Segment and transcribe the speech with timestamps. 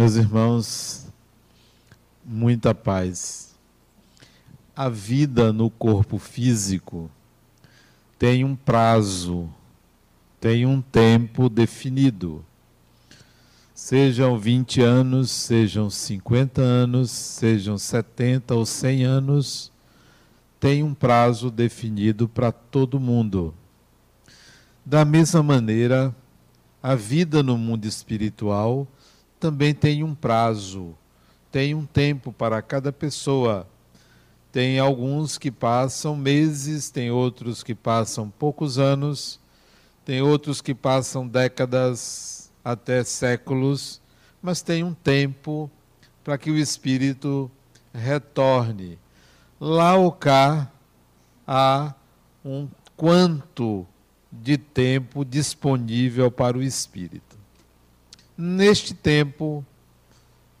[0.00, 1.06] Meus irmãos,
[2.24, 3.54] muita paz.
[4.74, 7.10] A vida no corpo físico
[8.18, 9.46] tem um prazo,
[10.40, 12.42] tem um tempo definido.
[13.74, 19.70] Sejam 20 anos, sejam 50 anos, sejam 70 ou 100 anos,
[20.58, 23.52] tem um prazo definido para todo mundo.
[24.82, 26.16] Da mesma maneira,
[26.82, 28.88] a vida no mundo espiritual
[29.40, 30.94] também tem um prazo,
[31.50, 33.66] tem um tempo para cada pessoa.
[34.52, 39.40] Tem alguns que passam meses, tem outros que passam poucos anos,
[40.04, 44.00] tem outros que passam décadas até séculos,
[44.42, 45.70] mas tem um tempo
[46.22, 47.50] para que o espírito
[47.94, 48.98] retorne.
[49.58, 50.70] Lá ou cá
[51.46, 51.94] há
[52.44, 53.86] um quanto
[54.30, 57.29] de tempo disponível para o espírito
[58.40, 59.64] neste tempo,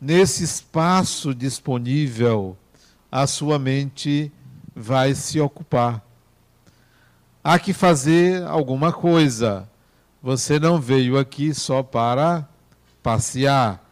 [0.00, 2.56] nesse espaço disponível,
[3.10, 4.30] a sua mente
[4.76, 6.04] vai se ocupar.
[7.42, 9.68] Há que fazer alguma coisa.
[10.22, 12.46] Você não veio aqui só para
[13.02, 13.82] passear.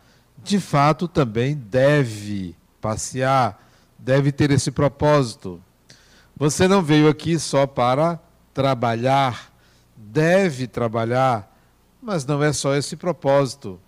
[0.45, 3.59] De fato, também deve passear,
[3.99, 5.61] deve ter esse propósito.
[6.37, 8.21] Você não veio aqui só para
[8.53, 9.53] trabalhar,
[9.97, 11.48] deve trabalhar,
[12.01, 13.81] mas não é só esse propósito.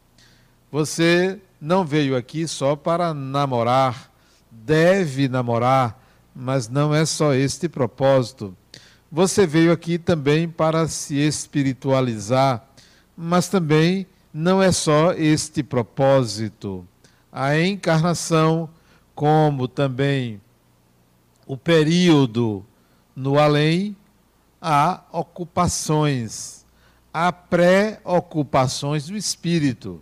[0.70, 4.10] Você não veio aqui só para namorar,
[4.50, 6.00] deve namorar,
[6.34, 8.56] mas não é só este propósito.
[9.10, 12.64] Você veio aqui também para se espiritualizar,
[13.16, 16.86] mas também não é só este propósito.
[17.32, 18.70] A encarnação,
[19.14, 20.40] como também
[21.46, 22.64] o período
[23.14, 23.96] no além,
[24.62, 26.59] há ocupações
[27.12, 30.00] há preocupações do espírito.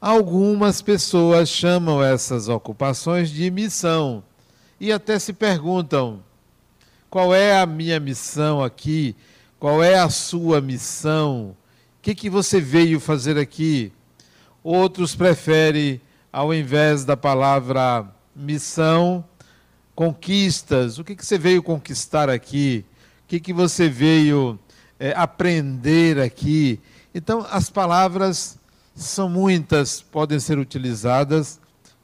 [0.00, 4.22] Algumas pessoas chamam essas ocupações de missão
[4.80, 6.22] e até se perguntam:
[7.10, 9.14] qual é a minha missão aqui?
[9.58, 11.56] Qual é a sua missão?
[11.98, 13.92] O que, que você veio fazer aqui?
[14.64, 16.00] Outros preferem,
[16.32, 19.22] ao invés da palavra missão,
[19.94, 20.98] conquistas.
[20.98, 22.86] O que, que você veio conquistar aqui?
[23.24, 24.58] O que, que você veio
[25.00, 26.78] é, aprender aqui.
[27.14, 28.58] Então, as palavras
[28.94, 31.58] são muitas, podem ser utilizadas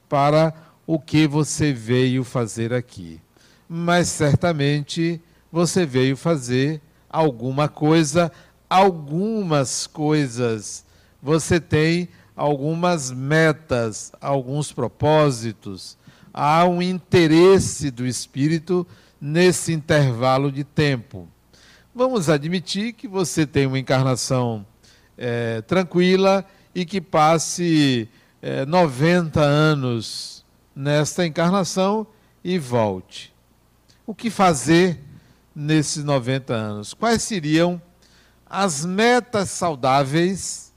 [0.08, 0.54] para
[0.86, 3.20] o que você veio fazer aqui.
[3.68, 5.20] Mas certamente
[5.52, 6.80] você veio fazer
[7.10, 8.32] alguma coisa,
[8.68, 10.84] algumas coisas.
[11.22, 15.98] Você tem algumas metas, alguns propósitos.
[16.32, 18.86] Há um interesse do espírito
[19.20, 21.28] nesse intervalo de tempo.
[21.98, 24.66] Vamos admitir que você tem uma encarnação
[25.16, 28.06] é, tranquila e que passe
[28.42, 32.06] é, 90 anos nesta encarnação
[32.44, 33.34] e volte.
[34.06, 35.00] O que fazer
[35.54, 36.92] nesses 90 anos?
[36.92, 37.80] Quais seriam
[38.44, 40.74] as metas saudáveis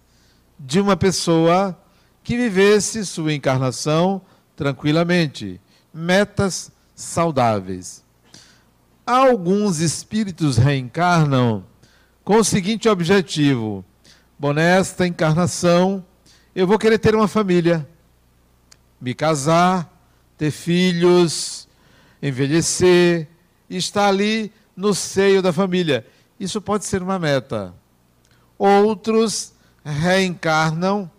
[0.57, 1.77] de uma pessoa
[2.23, 4.21] que vivesse sua encarnação
[4.55, 5.59] tranquilamente?
[5.93, 8.07] Metas saudáveis
[9.09, 11.65] alguns espíritos reencarnam
[12.23, 13.83] com o seguinte objetivo:
[14.37, 16.05] bom, nesta encarnação
[16.53, 17.87] eu vou querer ter uma família,
[19.01, 19.91] me casar,
[20.37, 21.67] ter filhos,
[22.21, 23.27] envelhecer,
[23.67, 26.05] estar ali no seio da família.
[26.39, 27.73] Isso pode ser uma meta.
[28.59, 29.53] Outros
[29.83, 31.09] reencarnam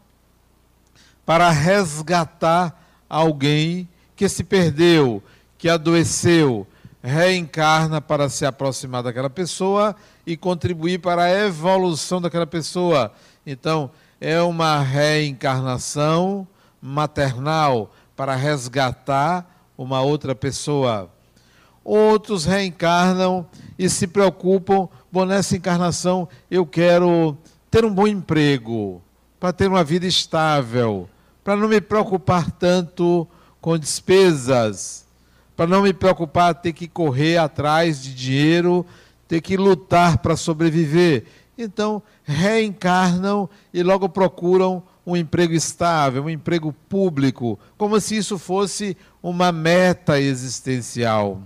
[1.27, 5.23] para resgatar alguém que se perdeu,
[5.59, 6.67] que adoeceu,
[7.03, 9.97] reencarna para se aproximar daquela pessoa
[10.27, 13.13] e contribuir para a evolução daquela pessoa.
[13.47, 13.91] Então,
[14.21, 16.47] é uma reencarnação
[16.81, 19.47] maternal para resgatar
[19.77, 21.11] uma outra pessoa.
[21.83, 23.47] Outros reencarnam
[23.79, 27.37] e se preocupam, bom, nessa encarnação eu quero
[27.71, 29.01] ter um bom emprego,
[29.39, 31.09] para ter uma vida estável,
[31.43, 33.27] para não me preocupar tanto
[33.59, 35.07] com despesas
[35.61, 38.87] para não me preocupar ter que correr atrás de dinheiro,
[39.29, 41.27] ter que lutar para sobreviver.
[41.59, 48.97] Então, reencarnam e logo procuram um emprego estável, um emprego público, como se isso fosse
[49.23, 51.43] uma meta existencial.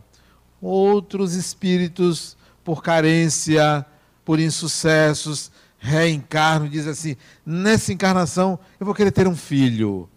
[0.63, 3.85] Outros espíritos, por carência,
[4.25, 10.09] por insucessos, reencarnam e dizem assim: nessa encarnação eu vou querer ter um filho.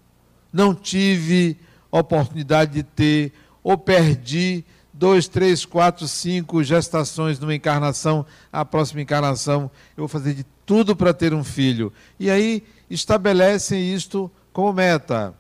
[0.54, 1.58] Não tive
[1.90, 3.34] oportunidade de ter
[3.68, 10.34] ou perdi dois, três, quatro, cinco gestações numa encarnação, a próxima encarnação eu vou fazer
[10.34, 11.92] de tudo para ter um filho.
[12.18, 15.34] E aí estabelecem isto como meta.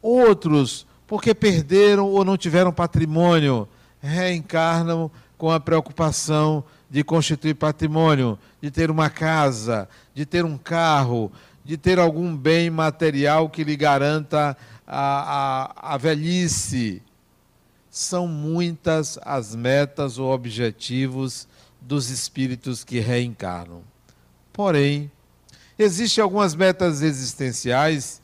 [0.00, 3.68] Outros, porque perderam ou não tiveram patrimônio,
[4.00, 11.30] reencarnam com a preocupação de constituir patrimônio, de ter uma casa, de ter um carro,
[11.62, 17.02] de ter algum bem material que lhe garanta a, a, a velhice.
[17.90, 21.48] São muitas as metas ou objetivos
[21.80, 23.82] dos espíritos que reencarnam.
[24.52, 25.10] Porém,
[25.78, 28.20] existem algumas metas existenciais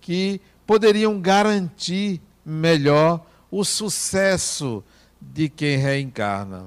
[0.00, 4.84] que poderiam garantir melhor o sucesso
[5.20, 6.66] de quem reencarna.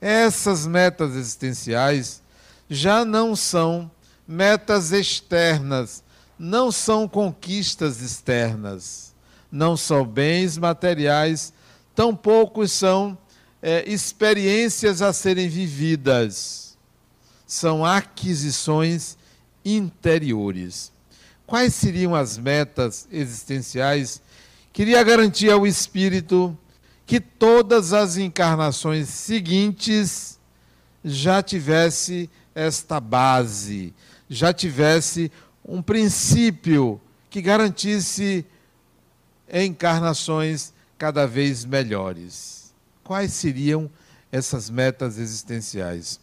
[0.00, 2.22] Essas metas existenciais
[2.70, 3.90] já não são
[4.26, 6.04] metas externas,
[6.38, 9.07] não são conquistas externas,
[9.50, 11.52] não são bens materiais,
[11.94, 13.16] tampouco são
[13.62, 16.76] é, experiências a serem vividas,
[17.46, 19.16] são aquisições
[19.64, 20.92] interiores.
[21.46, 24.20] Quais seriam as metas existenciais?
[24.72, 26.56] Queria garantir ao espírito
[27.06, 30.38] que todas as encarnações seguintes
[31.02, 33.94] já tivesse esta base,
[34.28, 35.32] já tivesse
[35.64, 38.44] um princípio que garantisse
[39.52, 42.74] encarnações cada vez melhores.
[43.04, 43.90] Quais seriam
[44.30, 46.20] essas metas existenciais?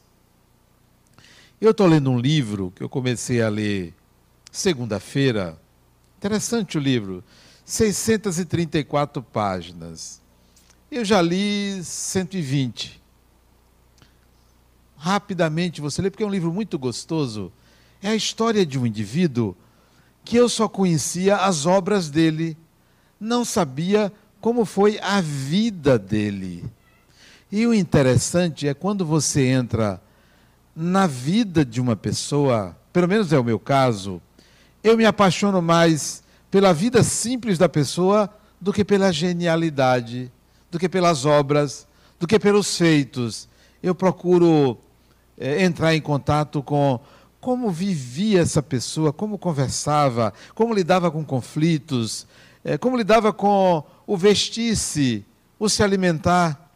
[1.60, 3.94] Eu estou lendo um livro que eu comecei a ler
[4.52, 5.60] segunda-feira.
[6.18, 7.24] Interessante o livro,
[7.64, 10.22] 634 páginas.
[10.92, 13.02] Eu já li 120.
[14.98, 17.52] Rapidamente você lê, porque é um livro muito gostoso.
[18.02, 19.56] É a história de um indivíduo
[20.24, 22.58] que eu só conhecia as obras dele,
[23.20, 26.64] não sabia como foi a vida dele.
[27.52, 30.02] E o interessante é quando você entra
[30.76, 34.22] na vida de uma pessoa, pelo menos é o meu caso,
[34.84, 38.30] eu me apaixono mais pela vida simples da pessoa
[38.60, 40.32] do que pela genialidade
[40.76, 41.88] do que pelas obras,
[42.20, 43.48] do que pelos feitos.
[43.82, 44.78] Eu procuro
[45.38, 47.00] é, entrar em contato com
[47.40, 52.28] como vivia essa pessoa, como conversava, como lidava com conflitos,
[52.66, 55.24] é, como lidava com o vestir-se,
[55.60, 56.72] o se alimentar,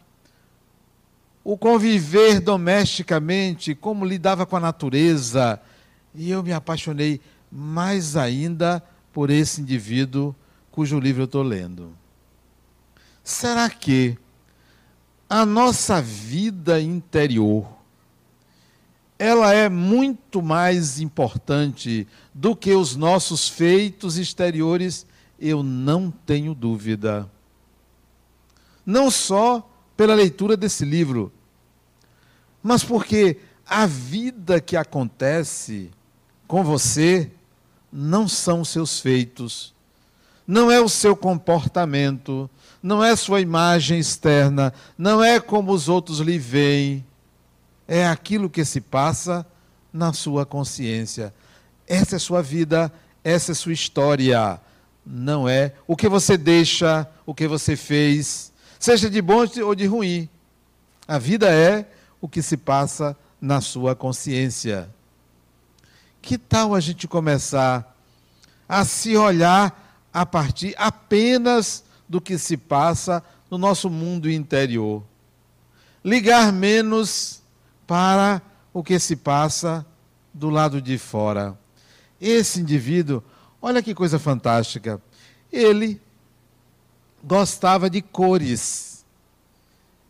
[1.44, 5.60] o conviver domesticamente, como lidava com a natureza.
[6.14, 7.20] E eu me apaixonei
[7.52, 10.36] mais ainda por esse indivíduo
[10.70, 11.92] cujo livro eu estou lendo.
[13.24, 14.16] Será que
[15.28, 17.68] a nossa vida interior
[19.18, 25.09] ela é muito mais importante do que os nossos feitos exteriores?
[25.40, 27.30] Eu não tenho dúvida.
[28.86, 31.32] Não só pela leitura desse livro,
[32.62, 35.92] mas porque a vida que acontece
[36.48, 37.32] com você
[37.92, 39.74] não são seus feitos,
[40.48, 42.50] não é o seu comportamento,
[42.82, 47.06] não é sua imagem externa, não é como os outros lhe veem,
[47.88, 49.46] é aquilo que se passa
[49.92, 51.34] na sua consciência.
[51.88, 52.92] Essa é sua vida,
[53.24, 54.60] essa é sua história.
[55.12, 59.88] Não é o que você deixa, o que você fez, seja de bom ou de
[59.88, 60.30] ruim.
[61.08, 61.90] A vida é
[62.22, 64.88] o que se passa na sua consciência.
[66.22, 67.98] Que tal a gente começar
[68.68, 75.02] a se olhar a partir apenas do que se passa no nosso mundo interior.
[76.06, 77.42] Ligar menos
[77.88, 79.84] para o que se passa
[80.32, 81.58] do lado de fora.
[82.22, 83.24] Esse indivíduo,
[83.62, 85.02] olha que coisa fantástica.
[85.52, 86.00] Ele
[87.24, 89.06] gostava de cores.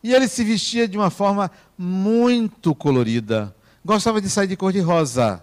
[0.02, 3.54] E ele se vestia de uma forma muito colorida.
[3.84, 5.42] Gostava de sair de cor de rosa.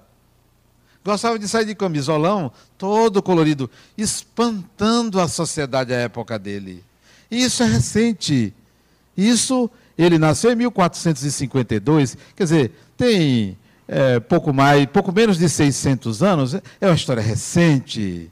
[1.04, 6.84] Gostava de sair de camisolão todo colorido, espantando a sociedade à época dele.
[7.32, 8.54] E isso é recente.
[9.16, 13.58] Isso, ele nasceu em 1452, quer dizer, tem
[13.88, 18.32] é, pouco mais, pouco menos de 600 anos, é uma história recente.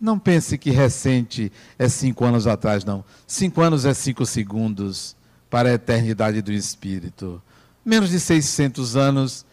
[0.00, 3.04] Não pense que recente é cinco anos atrás, não.
[3.26, 5.16] Cinco anos é cinco segundos
[5.50, 7.42] para a eternidade do Espírito.
[7.84, 9.46] Menos de 600 anos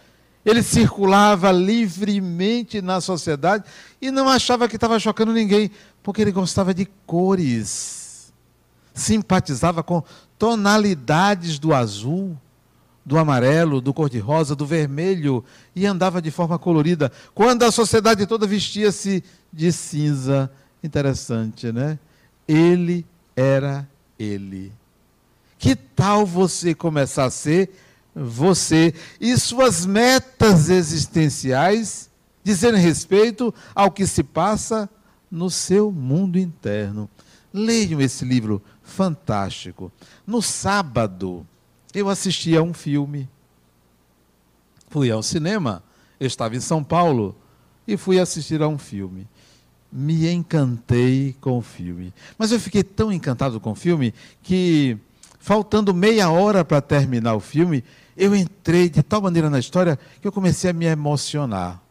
[0.46, 3.64] ele circulava livremente na sociedade
[4.02, 8.34] e não achava que estava chocando ninguém, porque ele gostava de cores.
[8.94, 10.04] Simpatizava com
[10.38, 12.38] tonalidades do azul,
[13.06, 15.44] do amarelo, do cor-de-rosa, do vermelho
[15.76, 17.12] e andava de forma colorida.
[17.34, 20.52] Quando a sociedade toda vestia-se de cinza,
[20.84, 22.00] interessante, né?
[22.48, 23.06] Ele
[23.36, 24.72] era ele.
[25.58, 27.70] Que tal você começar a ser
[28.16, 32.10] você e suas metas existenciais
[32.44, 34.90] dizendo respeito ao que se passa
[35.32, 37.10] no seu mundo interno.
[37.54, 39.92] Leiam esse livro fantástico.
[40.28, 41.48] No sábado,
[41.94, 43.30] eu assisti a um filme.
[44.90, 45.84] Fui ao cinema,
[46.20, 47.36] eu estava em São Paulo
[47.88, 49.28] e fui assistir a um filme.
[49.92, 52.14] Me encantei com o filme.
[52.38, 54.98] Mas eu fiquei tão encantado com o filme que,
[55.40, 57.84] faltando meia hora para terminar o filme,
[58.18, 61.82] eu entrei de tal maneira na história que eu comecei a me emocionar.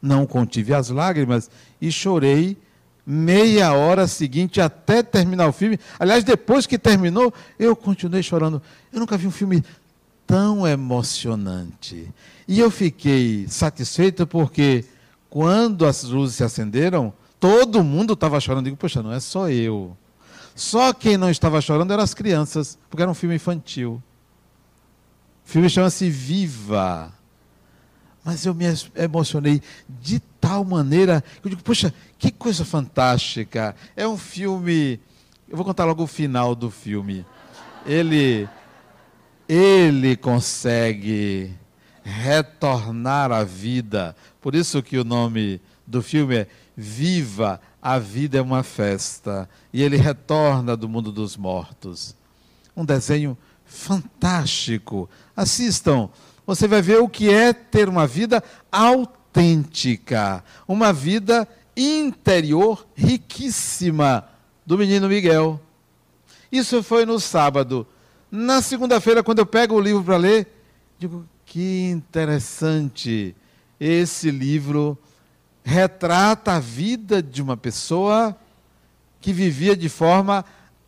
[0.00, 2.56] Não contive as lágrimas e chorei
[3.04, 5.78] meia hora seguinte até terminar o filme.
[5.98, 8.62] Aliás, depois que terminou, eu continuei chorando.
[8.92, 9.64] Eu nunca vi um filme
[10.26, 12.08] tão emocionante.
[12.46, 14.84] E eu fiquei satisfeito porque
[15.28, 18.66] quando as luzes se acenderam, todo mundo estava chorando.
[18.66, 19.96] Eu digo, poxa, não é só eu.
[20.54, 24.02] Só quem não estava chorando eram as crianças, porque era um filme infantil.
[25.44, 27.12] O filme chama-se Viva.
[28.24, 28.64] Mas eu me
[28.94, 33.74] emocionei de tal maneira que eu digo, poxa, que coisa fantástica.
[33.96, 35.00] É um filme.
[35.48, 37.26] Eu vou contar logo o final do filme.
[37.84, 38.48] Ele
[39.48, 41.52] ele consegue
[42.02, 44.16] retornar à vida.
[44.40, 49.48] Por isso que o nome do filme é Viva, a vida é uma festa.
[49.72, 52.16] E ele retorna do mundo dos mortos.
[52.74, 53.36] Um desenho
[53.66, 55.08] fantástico.
[55.36, 56.08] Assistam
[56.46, 64.28] você vai ver o que é ter uma vida autêntica, uma vida interior riquíssima
[64.66, 65.60] do menino Miguel.
[66.50, 67.86] Isso foi no sábado.
[68.30, 70.46] Na segunda-feira, quando eu pego o livro para ler,
[70.98, 73.34] digo: que interessante.
[73.78, 74.96] Esse livro
[75.64, 78.36] retrata a vida de uma pessoa
[79.20, 80.44] que vivia de forma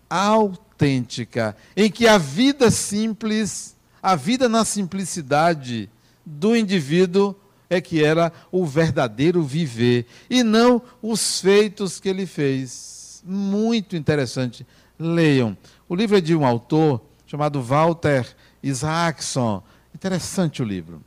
[0.09, 3.74] autêntica, em que a vida simples
[4.05, 5.89] a vida na simplicidade
[6.27, 7.35] do indivíduo
[7.71, 13.23] é que era o verdadeiro viver e não os feitos que ele fez.
[13.25, 14.67] Muito interessante.
[14.99, 15.57] Leiam.
[15.89, 18.27] O livro é de um autor chamado Walter
[18.63, 19.63] Isaacson.
[19.95, 21.03] Interessante o livro.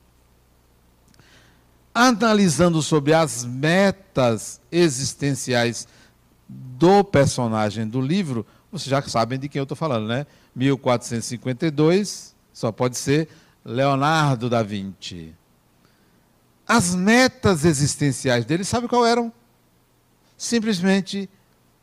[1.93, 5.87] Analisando sobre as metas existenciais
[6.49, 10.25] do personagem do livro, vocês já sabem de quem eu estou falando, né?
[10.55, 13.29] 1452 só pode ser
[13.63, 15.31] Leonardo da Vinci.
[16.67, 19.31] As metas existenciais dele, sabe qual eram?
[20.35, 21.29] Simplesmente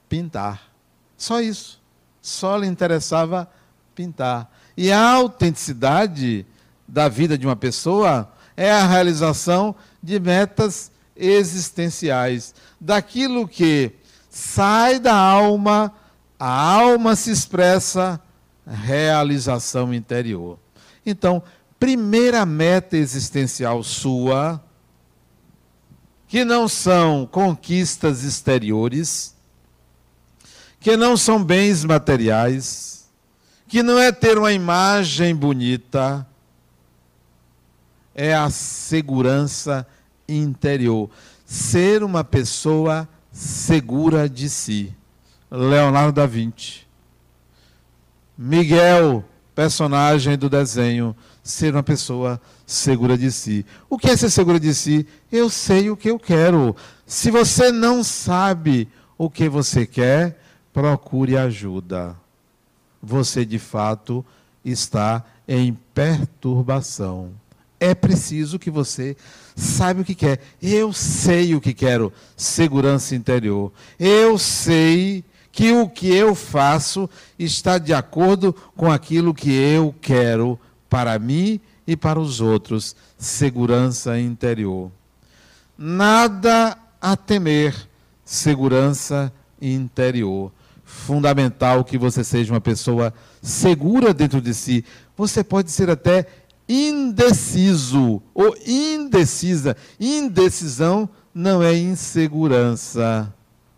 [0.09, 0.73] pintar.
[1.17, 1.81] Só isso.
[2.21, 3.49] Só lhe interessava
[3.95, 4.53] pintar.
[4.77, 6.45] E a autenticidade
[6.89, 13.93] da vida de uma pessoa é a realização de metas existenciais, daquilo que
[14.29, 15.95] sai da alma,
[16.37, 18.21] a alma se expressa,
[18.67, 20.64] realização interior.
[21.05, 21.43] Então,
[21.79, 24.63] primeira meta existencial sua,
[26.27, 29.35] que não são conquistas exteriores,
[30.81, 33.09] que não são bens materiais,
[33.69, 36.27] que não é ter uma imagem bonita,
[38.15, 39.87] é a segurança
[40.29, 41.11] interior.
[41.45, 44.95] Ser uma pessoa segura de si.
[45.51, 46.87] Leonardo da Vinci.
[48.37, 53.65] Miguel personagem do desenho ser uma pessoa segura de si.
[53.89, 55.07] O que é ser segura de si?
[55.31, 56.75] Eu sei o que eu quero.
[57.07, 60.41] Se você não sabe o que você quer,
[60.73, 62.17] procure ajuda.
[63.03, 64.25] Você de fato
[64.65, 67.31] está em perturbação.
[67.79, 69.15] É preciso que você
[69.55, 70.41] saiba o que quer.
[70.61, 72.13] Eu sei o que quero.
[72.37, 73.73] Segurança interior.
[74.01, 75.23] Eu sei
[75.55, 77.09] que o que eu faço
[77.39, 80.59] está de acordo com aquilo que eu quero
[80.91, 82.97] para mim e para os outros.
[83.17, 84.91] Segurança interior.
[85.79, 87.73] Nada a temer,
[88.25, 89.33] segurança
[89.63, 90.51] interior.
[90.85, 94.85] Fundamental que você seja uma pessoa segura dentro de si.
[95.17, 96.27] Você pode ser até
[96.69, 99.77] indeciso ou indecisa.
[100.01, 103.33] Indecisão não é insegurança.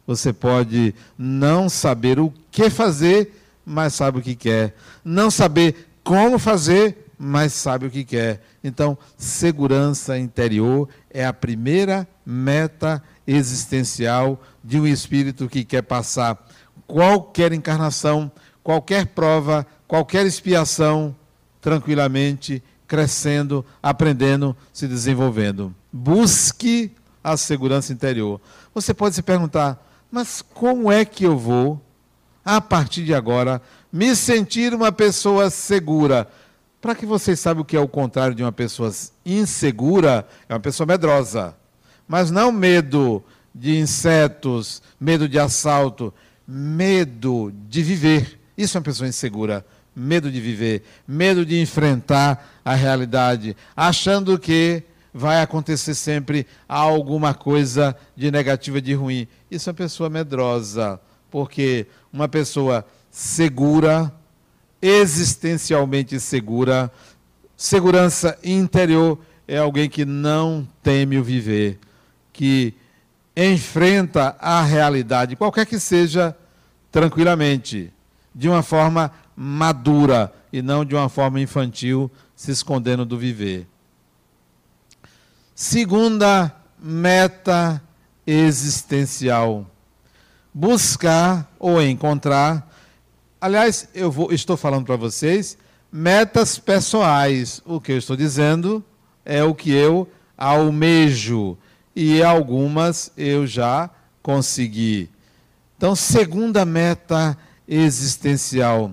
[0.06, 4.74] Você pode não saber o que fazer, mas sabe o que quer.
[5.04, 8.42] Não saber como fazer, mas sabe o que quer.
[8.62, 16.38] Então, segurança interior é a primeira meta existencial de um espírito que quer passar
[16.86, 18.30] qualquer encarnação,
[18.62, 21.14] qualquer prova, qualquer expiação,
[21.60, 25.74] tranquilamente, crescendo, aprendendo, se desenvolvendo.
[25.92, 28.40] Busque a segurança interior.
[28.72, 29.85] Você pode se perguntar:
[30.16, 31.78] mas como é que eu vou,
[32.42, 33.60] a partir de agora,
[33.92, 36.26] me sentir uma pessoa segura?
[36.80, 38.90] Para que vocês saibam o que é o contrário de uma pessoa
[39.26, 41.54] insegura, é uma pessoa medrosa.
[42.08, 43.22] mas não medo
[43.54, 46.14] de insetos, medo de assalto,
[46.48, 48.40] medo de viver.
[48.56, 49.66] Isso é uma pessoa insegura.
[49.94, 54.82] Medo de viver, medo de enfrentar a realidade, achando que
[55.16, 59.26] vai acontecer sempre alguma coisa de negativa, de ruim.
[59.50, 64.12] Isso é uma pessoa medrosa, porque uma pessoa segura,
[64.82, 66.92] existencialmente segura,
[67.56, 69.18] segurança interior,
[69.48, 71.78] é alguém que não teme o viver,
[72.30, 72.74] que
[73.34, 76.36] enfrenta a realidade, qualquer que seja,
[76.92, 77.90] tranquilamente,
[78.34, 83.66] de uma forma madura e não de uma forma infantil, se escondendo do viver.
[85.58, 87.82] Segunda meta
[88.26, 89.64] existencial:
[90.52, 92.70] buscar ou encontrar.
[93.40, 95.56] Aliás, eu vou, estou falando para vocês
[95.90, 97.62] metas pessoais.
[97.64, 98.84] O que eu estou dizendo
[99.24, 101.56] é o que eu almejo
[101.94, 103.88] e algumas eu já
[104.22, 105.08] consegui.
[105.78, 107.34] Então, segunda meta
[107.66, 108.92] existencial: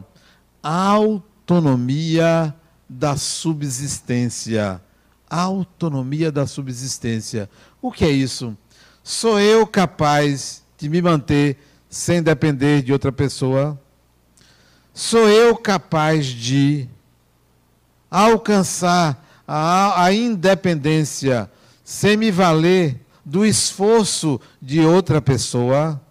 [0.64, 2.56] autonomia
[2.88, 4.82] da subsistência
[5.42, 7.50] autonomia da subsistência.
[7.82, 8.56] O que é isso?
[9.04, 11.58] Sou eu capaz de me manter
[11.90, 13.80] sem depender de outra pessoa?
[14.94, 16.88] Sou eu capaz de
[18.10, 21.50] alcançar a, a independência
[21.84, 26.02] sem me valer do esforço de outra pessoa?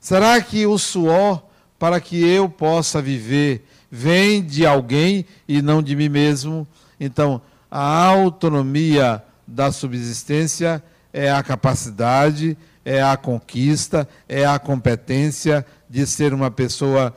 [0.00, 1.42] Será que o suor
[1.78, 6.66] para que eu possa viver vem de alguém e não de mim mesmo?
[7.00, 7.40] Então,
[7.76, 10.80] a autonomia da subsistência
[11.12, 17.12] é a capacidade, é a conquista, é a competência de ser uma pessoa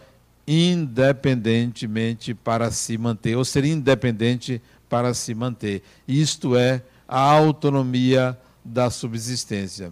[0.48, 4.60] independentemente para se manter, ou ser independente
[4.90, 5.84] para se manter.
[6.08, 9.92] Isto é a autonomia da subsistência.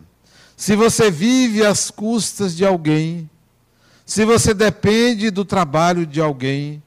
[0.57, 3.29] Se você vive às custas de alguém,
[4.03, 6.81] se você depende do trabalho de alguém,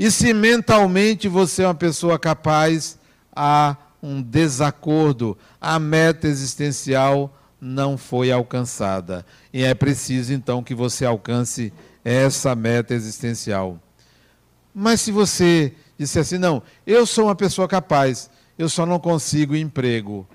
[0.00, 2.98] e se mentalmente você é uma pessoa capaz,
[3.36, 9.26] há um desacordo, a meta existencial não foi alcançada.
[9.52, 11.70] E é preciso então que você alcance
[12.02, 13.78] essa meta existencial.
[14.74, 19.54] Mas se você disser assim, não, eu sou uma pessoa capaz, eu só não consigo
[19.54, 20.26] emprego.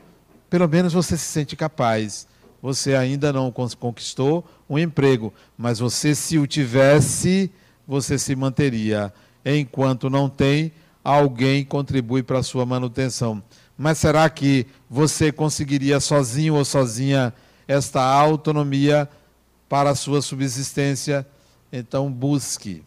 [0.48, 2.28] Pelo menos você se sente capaz.
[2.62, 7.52] Você ainda não conquistou um emprego, mas você, se o tivesse,
[7.88, 9.12] você se manteria
[9.46, 10.72] enquanto não tem,
[11.04, 13.44] alguém contribui para a sua manutenção.
[13.78, 17.34] Mas será que você conseguiria sozinho ou sozinha
[17.68, 19.08] esta autonomia
[19.70, 21.28] para a sua subsistência?
[21.72, 22.84] Então busque.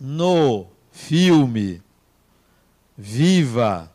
[0.00, 1.82] No filme
[2.96, 3.90] Viva,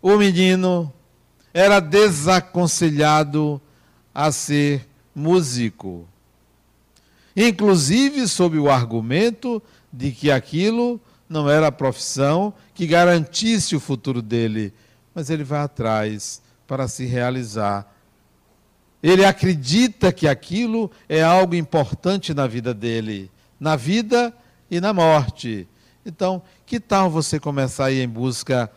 [0.00, 0.92] o menino
[1.52, 3.60] era desaconselhado
[4.14, 6.08] a ser músico.
[7.36, 14.20] Inclusive sob o argumento de que aquilo não era a profissão que garantisse o futuro
[14.20, 14.72] dele,
[15.14, 17.86] mas ele vai atrás para se realizar.
[19.02, 24.34] Ele acredita que aquilo é algo importante na vida dele, na vida
[24.70, 25.66] e na morte.
[26.04, 28.70] Então, que tal você começar a ir em busca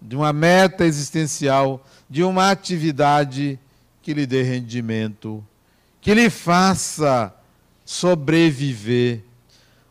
[0.00, 3.58] de uma meta existencial, de uma atividade
[4.02, 5.44] que lhe dê rendimento,
[6.00, 7.34] que lhe faça
[7.84, 9.24] sobreviver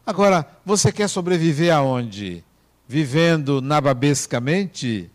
[0.07, 2.41] Agora, você quer sobreviver aonde?
[2.87, 5.11] Vivendo nababescamente?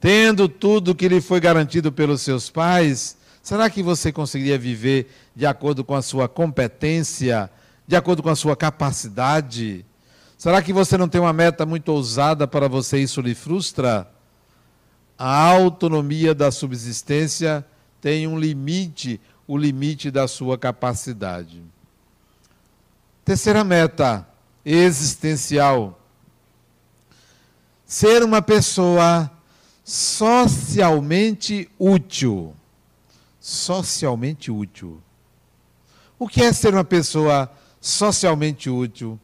[0.00, 3.18] Tendo tudo que lhe foi garantido pelos seus pais?
[3.42, 7.50] Será que você conseguiria viver de acordo com a sua competência,
[7.86, 9.84] de acordo com a sua capacidade?
[10.38, 14.10] Será que você não tem uma meta muito ousada para você e isso lhe frustra?
[15.18, 17.62] A autonomia da subsistência
[18.00, 21.62] tem um limite, o limite da sua capacidade.
[23.26, 24.24] Terceira meta
[24.64, 25.98] existencial:
[27.84, 29.28] ser uma pessoa
[29.84, 32.54] socialmente útil.
[33.40, 35.02] Socialmente útil.
[36.16, 39.18] O que é ser uma pessoa socialmente útil?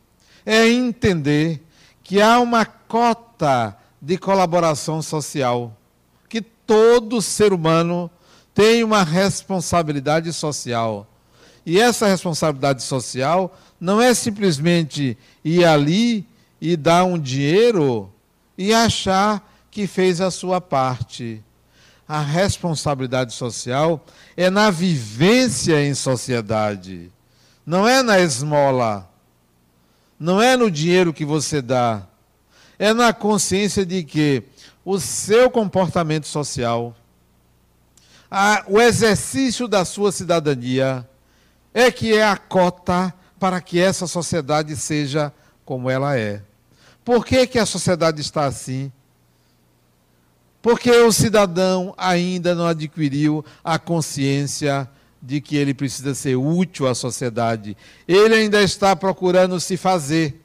[0.44, 1.64] É entender
[2.02, 5.76] que há uma cota de colaboração social,
[6.28, 8.10] que todo ser humano
[8.52, 11.06] tem uma responsabilidade social.
[11.64, 16.25] E essa responsabilidade social não é simplesmente ir ali
[16.61, 18.09] e dar um dinheiro
[18.57, 21.42] e achar que fez a sua parte.
[22.07, 27.11] A responsabilidade social é na vivência em sociedade,
[27.66, 29.11] não é na esmola,
[30.16, 32.07] não é no dinheiro que você dá,
[32.79, 34.45] é na consciência de que
[34.85, 36.95] o seu comportamento social,
[38.31, 41.05] a, o exercício da sua cidadania
[41.75, 45.33] é que é a cota para que essa sociedade seja
[45.64, 46.42] como ela é.
[47.05, 48.92] Por que, que a sociedade está assim?
[50.62, 54.88] Porque o cidadão ainda não adquiriu a consciência
[55.20, 57.76] de que ele precisa ser útil à sociedade.
[58.07, 60.40] Ele ainda está procurando se fazer.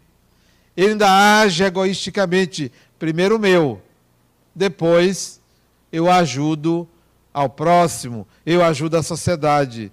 [0.75, 2.71] Ele ainda age egoisticamente.
[2.97, 3.79] Primeiro meu,
[4.55, 5.39] depois
[5.91, 6.89] eu ajudo
[7.31, 9.91] ao próximo, eu ajudo a sociedade.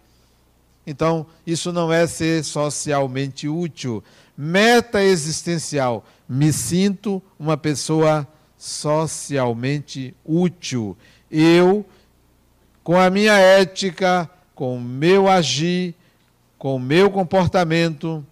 [0.86, 4.02] Então, isso não é ser socialmente útil.
[4.36, 8.26] Meta existencial: me sinto uma pessoa
[8.58, 10.96] socialmente útil.
[11.30, 11.84] Eu,
[12.82, 15.94] com a minha ética, com o meu agir,
[16.58, 18.24] com o meu comportamento,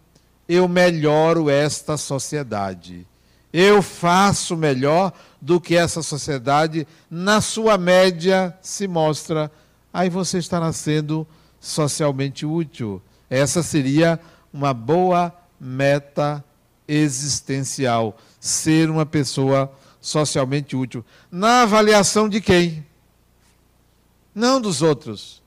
[0.48, 3.06] eu melhoro esta sociedade.
[3.52, 9.50] Eu faço melhor do que essa sociedade, na sua média, se mostra.
[9.92, 11.26] Aí você estará sendo
[11.62, 13.01] socialmente útil.
[13.31, 14.18] Essa seria
[14.53, 16.44] uma boa meta
[16.88, 18.18] existencial.
[18.40, 21.05] Ser uma pessoa socialmente útil.
[21.31, 22.85] Na avaliação de quem?
[24.35, 25.40] Não dos outros,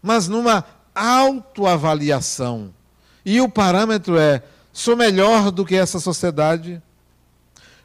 [0.00, 2.72] mas numa autoavaliação.
[3.24, 6.80] E o parâmetro é: sou melhor do que essa sociedade?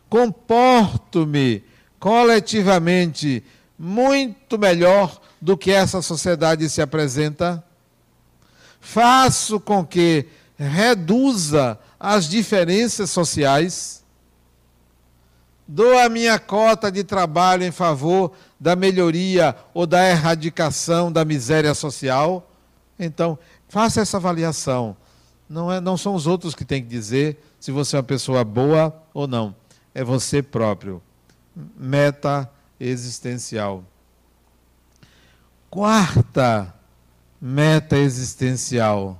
[0.08, 1.63] Comporto-me
[2.00, 3.44] coletivamente
[3.78, 7.62] muito melhor do que essa sociedade se apresenta?
[8.79, 10.25] Faço com que
[10.58, 14.03] reduza as diferenças sociais?
[15.67, 21.73] dou a minha cota de trabalho em favor da melhoria ou da erradicação da miséria
[21.73, 22.49] social?
[22.99, 24.95] Então, faça essa avaliação.
[25.49, 28.43] Não, é, não são os outros que têm que dizer se você é uma pessoa
[28.43, 29.56] boa ou não.
[29.95, 31.01] É você próprio.
[31.77, 33.84] Meta existencial.
[35.73, 36.71] Quarta
[37.41, 39.19] meta existencial: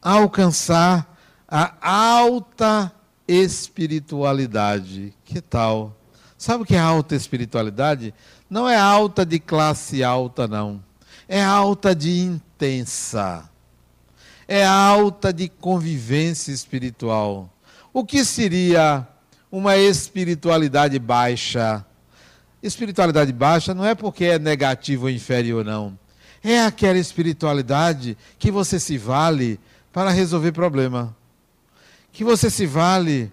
[0.00, 1.14] alcançar
[1.46, 2.90] a alta
[3.28, 5.12] espiritualidade.
[5.26, 5.94] Que tal?
[6.38, 8.14] Sabe o que é alta espiritualidade?
[8.48, 10.82] Não é alta de classe alta, não.
[11.28, 13.46] É alta de intensa.
[14.48, 17.52] É alta de convivência espiritual.
[17.92, 19.06] O que seria
[19.52, 21.84] uma espiritualidade baixa?
[22.62, 25.98] Espiritualidade baixa não é porque é negativo ou inferior, não.
[26.42, 29.58] É aquela espiritualidade que você se vale
[29.92, 31.14] para resolver problema
[32.16, 33.30] que você se vale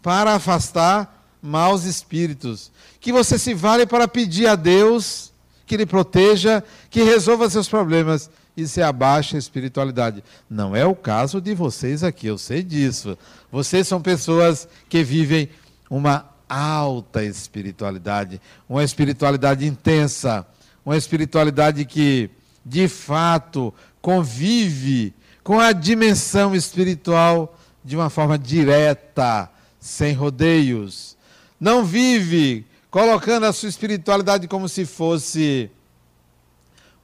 [0.00, 5.32] para afastar maus espíritos, que você se vale para pedir a Deus
[5.66, 8.30] que lhe proteja, que resolva seus problemas.
[8.56, 10.22] Isso é a baixa espiritualidade.
[10.48, 13.18] Não é o caso de vocês aqui, eu sei disso.
[13.50, 15.48] Vocês são pessoas que vivem
[15.90, 20.44] uma alta espiritualidade, uma espiritualidade intensa,
[20.84, 22.28] uma espiritualidade que,
[22.66, 31.16] de fato, convive com a dimensão espiritual de uma forma direta, sem rodeios.
[31.58, 35.70] Não vive colocando a sua espiritualidade como se fosse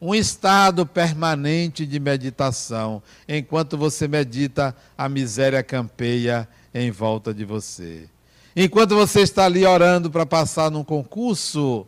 [0.01, 3.03] um estado permanente de meditação.
[3.29, 8.09] Enquanto você medita, a miséria campeia em volta de você.
[8.57, 11.87] Enquanto você está ali orando para passar num concurso,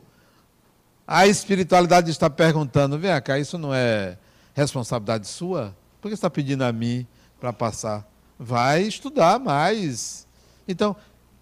[1.06, 4.18] a espiritualidade está perguntando: vem cá, isso não é
[4.54, 5.74] responsabilidade sua?
[6.00, 7.06] Por que está pedindo a mim
[7.40, 8.06] para passar?
[8.38, 10.26] vai estudar mais.
[10.66, 10.94] Então,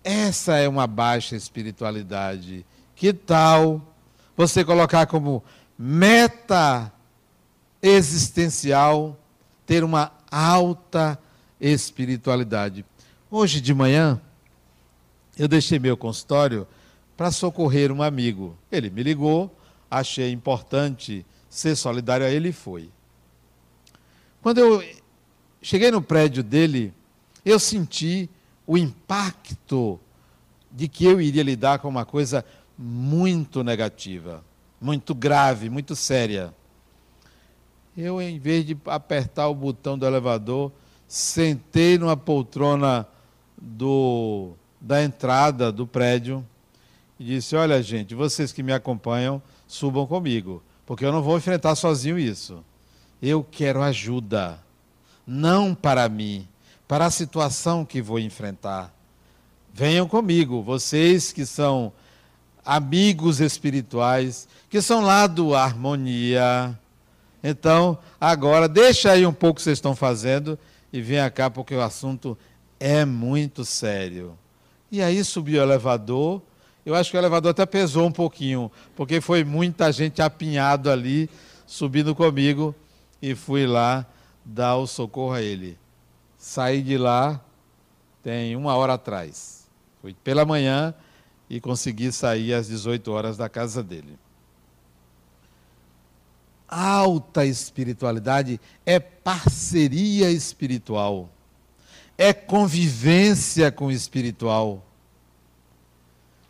[0.02, 2.64] essa é uma baixa espiritualidade.
[2.94, 3.82] Que tal
[4.36, 5.44] você colocar como
[5.78, 6.90] meta
[7.82, 9.18] existencial
[9.66, 11.18] ter uma alta
[11.60, 12.84] espiritualidade?
[13.30, 14.20] Hoje de manhã,
[15.38, 16.66] eu deixei meu consultório
[17.16, 18.56] para socorrer um amigo.
[18.70, 19.54] Ele me ligou,
[19.90, 22.90] achei importante ser solidário a ele e foi.
[24.42, 24.82] Quando eu
[25.60, 26.92] cheguei no prédio dele,
[27.44, 28.28] eu senti
[28.66, 29.98] o impacto
[30.70, 32.44] de que eu iria lidar com uma coisa
[32.76, 34.44] muito negativa,
[34.80, 36.54] muito grave, muito séria.
[37.96, 40.70] Eu, em vez de apertar o botão do elevador,
[41.08, 43.06] sentei numa poltrona
[43.56, 44.52] do,
[44.86, 46.46] da entrada do prédio
[47.18, 51.74] e disse: Olha, gente, vocês que me acompanham, subam comigo, porque eu não vou enfrentar
[51.74, 52.64] sozinho isso.
[53.20, 54.60] Eu quero ajuda
[55.26, 56.46] não para mim,
[56.86, 58.94] para a situação que vou enfrentar.
[59.74, 61.92] Venham comigo, vocês que são
[62.64, 66.78] amigos espirituais, que são lá do Harmonia.
[67.42, 70.56] Então, agora, deixa aí um pouco o que vocês estão fazendo
[70.92, 72.38] e venha cá, porque o assunto
[72.78, 74.38] é muito sério.
[74.90, 76.40] E aí subi o elevador
[76.84, 81.28] Eu acho que o elevador até pesou um pouquinho, porque foi muita gente apinhado ali,
[81.66, 82.74] subindo comigo,
[83.20, 84.06] e fui lá
[84.44, 85.76] dar o socorro a ele.
[86.38, 87.40] Saí de lá
[88.26, 89.68] tem uma hora atrás.
[90.02, 90.92] Foi pela manhã
[91.48, 94.18] e consegui sair às 18 horas da casa dele.
[96.66, 101.30] Alta espiritualidade é parceria espiritual,
[102.18, 104.84] é convivência com o espiritual.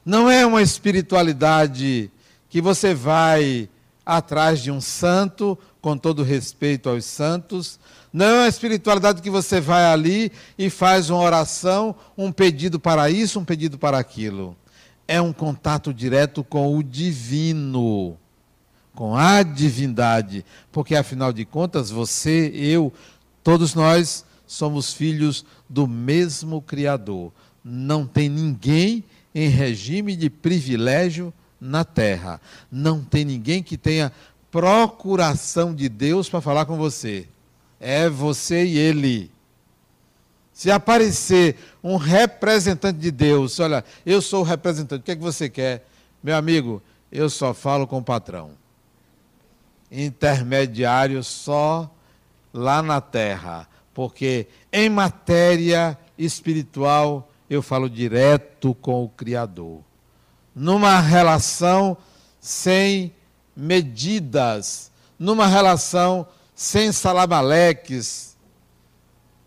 [0.04, 2.10] Não é uma espiritualidade
[2.48, 3.68] que você vai
[4.04, 7.80] atrás de um santo, com todo respeito aos santos.
[8.12, 13.10] Não é uma espiritualidade que você vai ali e faz uma oração, um pedido para
[13.10, 14.56] isso, um pedido para aquilo.
[15.08, 18.16] É um contato direto com o divino,
[18.94, 20.44] com a divindade.
[20.72, 22.92] Porque, afinal de contas, você, eu,
[23.42, 27.32] todos nós somos filhos do mesmo Criador.
[27.64, 29.04] Não tem ninguém
[29.34, 32.40] em regime de privilégio na terra.
[32.70, 34.12] Não tem ninguém que tenha
[34.50, 37.26] procuração de Deus para falar com você.
[37.80, 39.30] É você e ele.
[40.52, 45.22] Se aparecer um representante de Deus, olha, eu sou o representante, o que é que
[45.22, 45.86] você quer?
[46.22, 46.82] Meu amigo,
[47.12, 48.52] eu só falo com o patrão.
[49.92, 51.90] Intermediário só
[52.52, 53.68] lá na terra.
[53.96, 59.80] Porque em matéria espiritual eu falo direto com o Criador.
[60.54, 61.96] Numa relação
[62.38, 63.10] sem
[63.56, 68.36] medidas, numa relação sem salamaleques,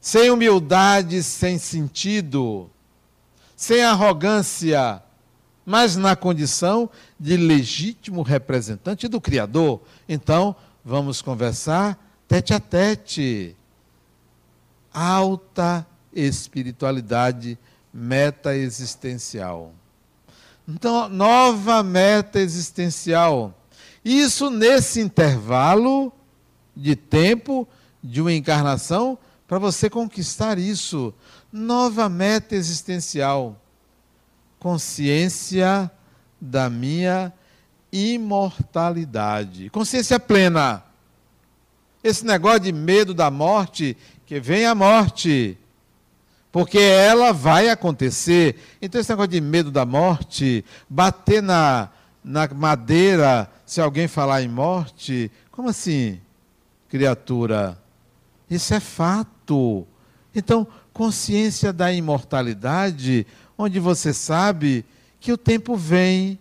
[0.01, 2.71] sem humildade, sem sentido,
[3.55, 4.99] sem arrogância,
[5.63, 9.79] mas na condição de legítimo representante do Criador.
[10.07, 13.55] Então, vamos conversar tete a tete.
[14.93, 17.57] Alta espiritualidade
[17.93, 19.73] meta existencial.
[20.67, 23.53] Então, nova meta existencial.
[24.05, 26.13] Isso nesse intervalo
[26.75, 27.67] de tempo
[28.03, 31.13] de uma encarnação para você conquistar isso.
[31.51, 33.59] Nova meta existencial.
[34.59, 35.91] Consciência
[36.39, 37.33] da minha
[37.91, 39.69] imortalidade.
[39.71, 40.83] Consciência plena.
[42.03, 43.97] Esse negócio de medo da morte,
[44.29, 45.57] que vem a morte
[46.51, 48.57] porque ela vai acontecer.
[48.79, 51.89] Então, esse negócio de medo da morte, bater na,
[52.23, 56.21] na madeira se alguém falar em morte, como assim,
[56.87, 57.75] criatura?
[58.47, 59.87] Isso é fato.
[60.35, 63.25] Então, consciência da imortalidade,
[63.57, 64.85] onde você sabe
[65.19, 66.37] que o tempo vem,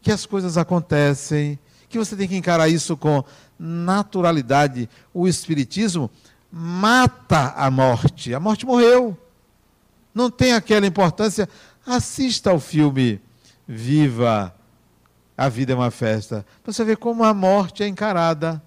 [0.00, 1.58] que as coisas acontecem,
[1.90, 3.22] que você tem que encarar isso com
[3.58, 4.88] naturalidade.
[5.12, 6.10] O Espiritismo
[6.50, 8.34] mata a morte.
[8.34, 9.16] A morte morreu
[10.14, 11.48] não tem aquela importância.
[11.86, 13.20] Assista ao filme
[13.70, 14.54] Viva,
[15.36, 16.44] a vida é uma festa.
[16.64, 18.62] Você vê como a morte é encarada.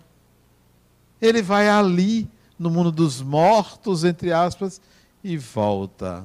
[1.19, 4.79] Ele vai ali, no mundo dos mortos, entre aspas,
[5.23, 6.23] e volta.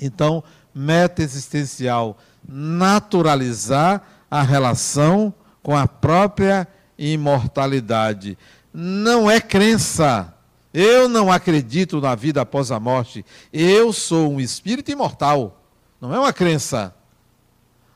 [0.00, 0.42] Então,
[0.74, 6.66] meta existencial, naturalizar a relação com a própria
[6.98, 8.36] imortalidade.
[8.76, 10.34] Não é crença,
[10.74, 13.24] eu não acredito na vida após a morte.
[13.52, 15.62] Eu sou um espírito imortal.
[16.00, 16.92] Não é uma crença.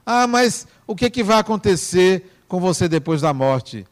[0.07, 3.85] Ah, mas o que, é que vai acontecer com você depois da morte?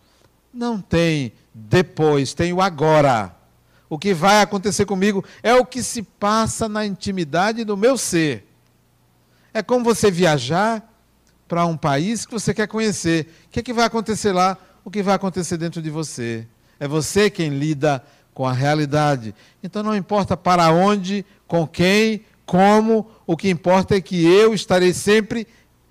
[0.55, 3.35] Não tem depois, tem o agora.
[3.91, 8.49] O que vai acontecer comigo é o que se passa na intimidade do meu ser.
[9.53, 10.95] É como você viajar
[11.49, 13.27] para um país que você quer conhecer.
[13.47, 14.57] O que, é que vai acontecer lá?
[14.85, 16.47] O que vai acontecer dentro de você?
[16.79, 18.03] É você quem lida
[18.35, 19.35] com a realidade.
[19.63, 24.93] Então não importa para onde, com quem, como, o que importa é que eu estarei
[24.93, 25.47] sempre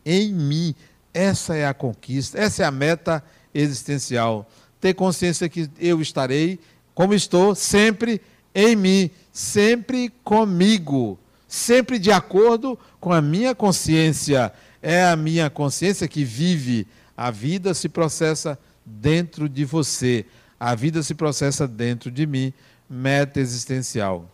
[0.06, 0.76] em mim.
[1.13, 4.48] Essa é a conquista, essa é a meta existencial.
[4.80, 6.60] Ter consciência que eu estarei,
[6.93, 8.21] como estou, sempre
[8.54, 14.54] em mim, sempre comigo, sempre de acordo com a minha consciência.
[14.82, 16.88] É a minha consciência que vive.
[17.17, 20.26] A vida se processa dentro de você.
[20.60, 22.54] A vida se processa dentro de mim,
[22.89, 24.30] meta existencial.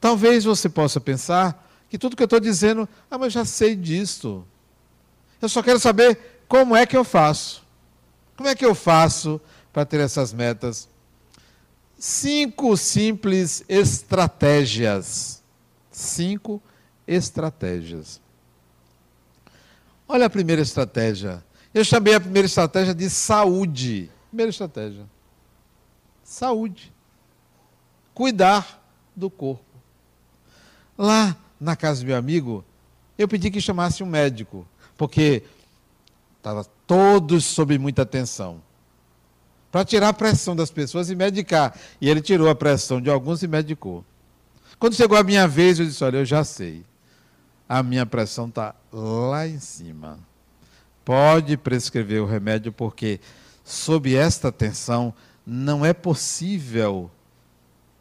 [0.00, 4.44] Talvez você possa pensar que tudo que eu estou dizendo, ah, mas já sei disso.
[5.40, 7.62] Eu só quero saber como é que eu faço.
[8.36, 9.40] Como é que eu faço
[9.72, 10.88] para ter essas metas?
[11.98, 15.42] Cinco simples estratégias.
[15.90, 16.60] Cinco
[17.06, 18.20] estratégias.
[20.08, 21.42] Olha a primeira estratégia.
[21.72, 24.10] Eu chamei a primeira estratégia de saúde.
[24.30, 25.11] Primeira estratégia
[26.32, 26.92] saúde.
[28.14, 28.82] Cuidar
[29.14, 29.64] do corpo.
[30.96, 32.64] Lá na casa do meu amigo,
[33.16, 34.66] eu pedi que chamasse um médico,
[34.96, 35.42] porque
[36.38, 38.60] estava todos sob muita tensão.
[39.70, 41.74] Para tirar a pressão das pessoas e medicar.
[42.00, 44.04] E ele tirou a pressão de alguns e medicou.
[44.78, 46.84] Quando chegou a minha vez, eu disse: Olha, eu já sei.
[47.66, 50.18] A minha pressão está lá em cima.
[51.04, 53.18] Pode prescrever o remédio, porque
[53.64, 55.14] sob esta tensão
[55.46, 57.10] não é possível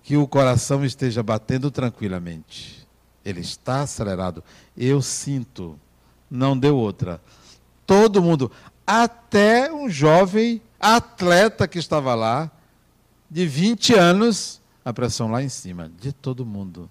[0.03, 2.87] que o coração esteja batendo tranquilamente.
[3.23, 4.43] Ele está acelerado.
[4.75, 5.79] Eu sinto.
[6.29, 7.21] Não deu outra.
[7.85, 8.51] Todo mundo,
[8.85, 12.49] até um jovem atleta que estava lá,
[13.29, 16.89] de 20 anos, a pressão lá em cima, de todo mundo.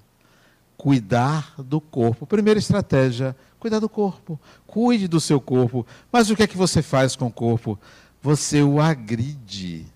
[0.76, 2.26] Cuidar do corpo.
[2.26, 4.38] Primeira estratégia, cuidar do corpo.
[4.66, 5.86] Cuide do seu corpo.
[6.10, 7.78] Mas o que é que você faz com o corpo?
[8.22, 9.86] Você o agride.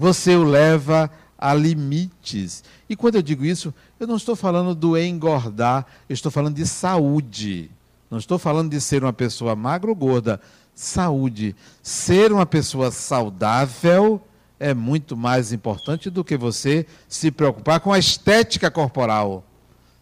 [0.00, 2.64] Você o leva a limites.
[2.88, 6.66] E quando eu digo isso, eu não estou falando do engordar, eu estou falando de
[6.66, 7.70] saúde.
[8.10, 10.40] Não estou falando de ser uma pessoa magra ou gorda.
[10.74, 11.54] Saúde.
[11.82, 14.22] Ser uma pessoa saudável
[14.58, 19.44] é muito mais importante do que você se preocupar com a estética corporal.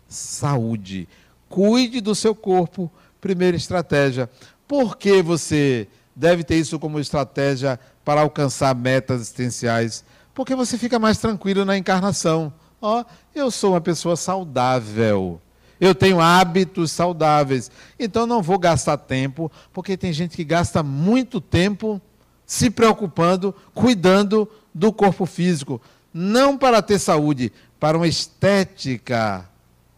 [0.09, 1.09] Saúde.
[1.49, 2.89] Cuide do seu corpo.
[3.21, 4.31] Primeira estratégia.
[4.69, 10.05] Por que você deve ter isso como estratégia para alcançar metas existenciais?
[10.35, 12.53] Porque você fica mais tranquilo na encarnação.
[12.83, 13.05] Ó, oh,
[13.35, 15.41] eu sou uma pessoa saudável.
[15.81, 17.71] Eu tenho hábitos saudáveis.
[17.99, 22.01] Então não vou gastar tempo, porque tem gente que gasta muito tempo
[22.45, 25.81] se preocupando, cuidando do corpo físico.
[26.13, 29.49] Não para ter saúde, para uma estética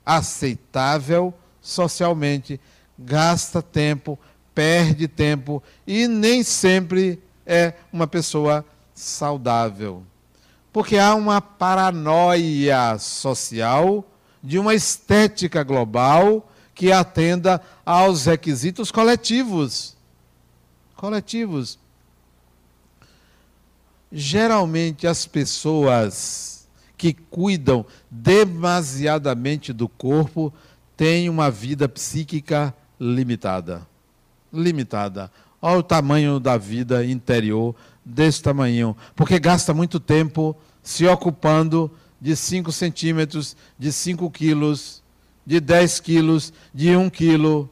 [0.04, 2.60] aceitável socialmente.
[2.98, 4.18] Gasta tempo,
[4.60, 8.62] perde tempo e nem sempre é uma pessoa
[8.94, 10.02] saudável.
[10.70, 14.04] Porque há uma paranoia social
[14.42, 19.96] de uma estética global que atenda aos requisitos coletivos.
[20.94, 21.78] Coletivos.
[24.12, 26.68] Geralmente as pessoas
[26.98, 30.52] que cuidam demasiadamente do corpo
[30.98, 33.88] têm uma vida psíquica limitada.
[34.52, 35.30] Limitada.
[35.62, 38.96] Olha o tamanho da vida interior desse tamanho.
[39.14, 45.02] Porque gasta muito tempo se ocupando de 5 centímetros, de 5 quilos,
[45.46, 47.68] de 10 quilos, de 1 um quilo,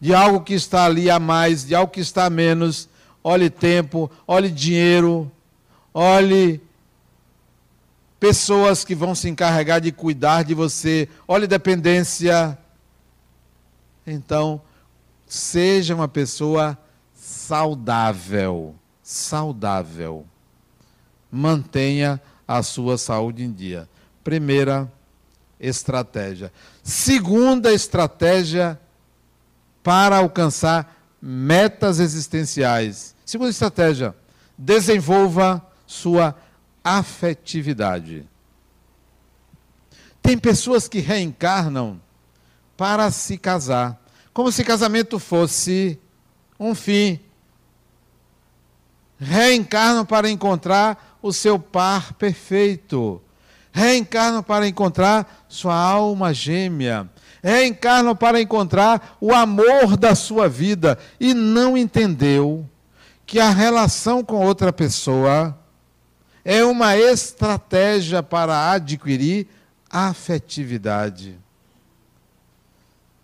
[0.00, 2.88] de algo que está ali a mais, de algo que está a menos.
[3.22, 5.30] Olhe tempo, olhe dinheiro,
[5.92, 6.60] olhe
[8.18, 12.58] pessoas que vão se encarregar de cuidar de você, olhe dependência.
[14.06, 14.60] Então,
[15.28, 16.78] seja uma pessoa
[17.14, 20.26] saudável, saudável.
[21.30, 23.88] Mantenha a sua saúde em dia.
[24.24, 24.90] Primeira
[25.60, 26.52] estratégia.
[26.82, 28.80] Segunda estratégia
[29.82, 33.14] para alcançar metas existenciais.
[33.24, 34.14] Segunda estratégia,
[34.56, 36.34] desenvolva sua
[36.82, 38.26] afetividade.
[40.22, 42.00] Tem pessoas que reencarnam
[42.76, 44.00] para se casar,
[44.38, 45.98] como se casamento fosse
[46.60, 47.18] um fim.
[49.18, 53.20] Reencarnam para encontrar o seu par perfeito.
[53.72, 57.10] Reencarnam para encontrar sua alma gêmea.
[57.42, 60.96] Reencarnam para encontrar o amor da sua vida.
[61.18, 62.64] E não entendeu
[63.26, 65.58] que a relação com outra pessoa
[66.44, 69.48] é uma estratégia para adquirir
[69.90, 71.36] afetividade.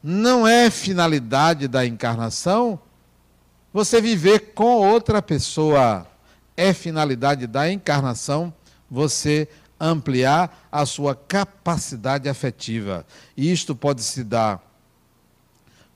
[0.07, 2.79] Não é finalidade da encarnação
[3.73, 6.07] você viver com outra pessoa
[6.55, 8.53] é finalidade da encarnação
[8.89, 9.49] você
[9.81, 13.05] ampliar a sua capacidade afetiva.
[13.35, 14.63] E isto pode se dar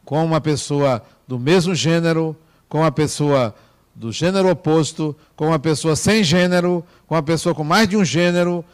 [0.05, 2.35] com uma pessoa do mesmo gênero,
[2.66, 3.55] com uma pessoa
[3.94, 8.04] do gênero oposto, com uma pessoa sem gênero, com uma pessoa com mais de um
[8.04, 8.65] gênero,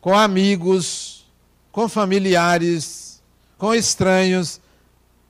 [0.00, 1.26] com amigos,
[1.70, 3.22] com familiares,
[3.58, 4.60] com estranhos.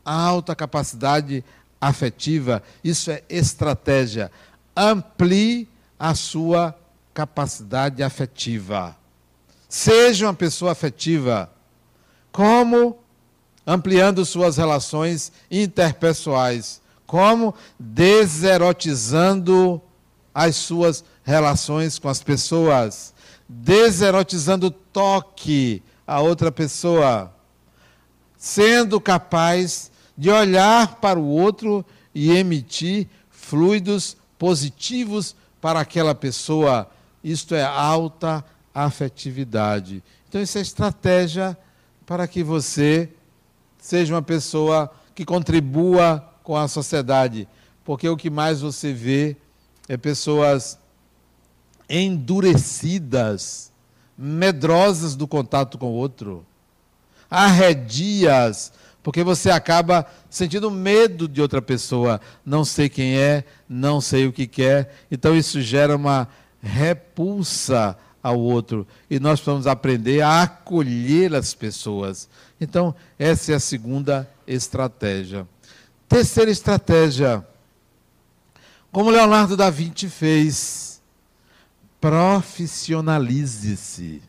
[0.05, 1.45] Alta capacidade
[1.81, 4.31] afetiva, isso é estratégia.
[4.77, 6.77] Amplie a sua
[7.15, 8.95] capacidade afetiva.
[9.69, 11.51] Seja uma pessoa afetiva.
[12.33, 12.99] Como?
[13.67, 16.81] Ampliando suas relações interpessoais.
[17.07, 17.55] Como?
[17.79, 19.83] Deserotizando
[20.35, 23.13] as suas relações com as pessoas.
[23.49, 27.31] Deserotizando o toque a outra pessoa.
[28.43, 31.85] Sendo capaz de olhar para o outro
[32.15, 36.91] e emitir fluidos positivos para aquela pessoa,
[37.23, 38.43] isto é alta
[38.75, 40.03] afetividade.
[40.27, 41.55] Então, isso é estratégia
[42.07, 43.11] para que você
[43.79, 47.47] seja uma pessoa que contribua com a sociedade,
[47.85, 49.37] porque o que mais você vê
[49.87, 50.79] é pessoas
[51.91, 53.71] endurecidas,
[54.17, 56.47] medrosas do contato com o outro,
[57.31, 58.73] arredias,
[59.03, 64.33] porque você acaba sentindo medo de outra pessoa, não sei quem é, não sei o
[64.33, 66.29] que quer, então isso gera uma
[66.63, 72.29] repulsa ao outro e nós precisamos aprender a acolher as pessoas.
[72.61, 75.49] Então, essa é a segunda estratégia.
[76.07, 77.43] Terceira estratégia,
[78.93, 81.01] como Leonardo da Vinci fez,
[82.01, 84.23] profissionalize-se.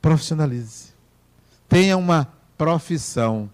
[0.00, 0.95] Profissionalize.
[1.68, 3.50] Tenha uma profissão.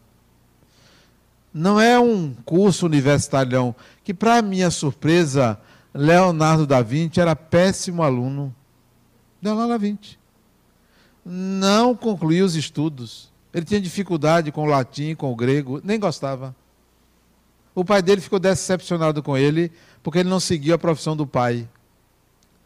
[1.53, 5.59] Não é um curso universitário, que, para minha surpresa,
[5.95, 8.55] Leonardo da Vinci era péssimo aluno.
[9.43, 10.19] Leonardo da Vinci.
[11.25, 13.31] Não concluiu os estudos.
[13.53, 16.55] Ele tinha dificuldade com o latim, com o grego, nem gostava.
[17.75, 19.71] O pai dele ficou decepcionado com ele
[20.03, 21.69] porque ele não seguiu a profissão do pai.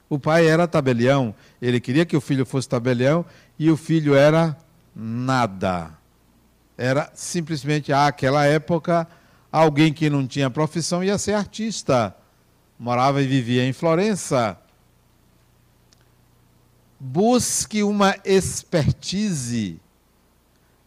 [0.09, 3.25] O pai era tabelião, ele queria que o filho fosse tabelião
[3.59, 4.57] e o filho era
[4.97, 5.91] nada.
[6.79, 9.07] Era simplesmente, àquela época,
[9.53, 12.17] alguém que não tinha profissão ia ser artista.
[12.79, 14.59] Morava e vivia em Florença.
[16.99, 19.79] Busque uma expertise,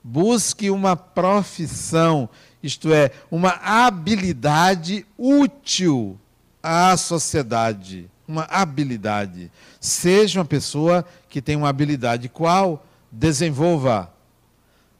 [0.03, 2.28] busque uma profissão,
[2.64, 6.20] isto é, uma habilidade útil
[6.64, 8.10] à sociedade.
[8.28, 9.51] Uma habilidade.
[9.80, 12.30] Seja uma pessoa que tem uma habilidade.
[12.30, 12.86] Qual?
[13.12, 14.14] Desenvolva.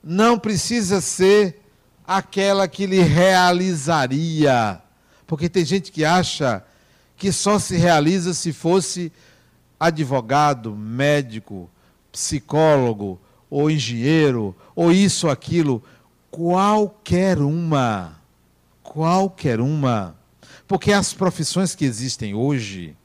[0.04, 1.62] Não precisa ser
[2.08, 4.82] aquela que lhe realizaria.
[5.28, 6.64] Porque tem gente que acha
[7.16, 9.12] que só se realiza se fosse
[9.80, 11.70] advogado, médico,
[12.12, 15.84] psicólogo, ou engenheiro, ou isso ou aquilo.
[16.32, 18.20] Qualquer uma.
[18.84, 20.16] Qualquer uma.
[20.68, 22.96] Porque as profissões que existem hoje,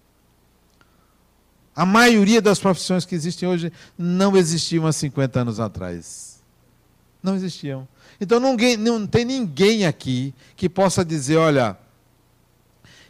[1.74, 6.40] a maioria das profissões que existem hoje não existiam há 50 anos atrás.
[7.22, 7.88] Não existiam.
[8.20, 11.76] Então ninguém, não tem ninguém aqui que possa dizer, olha,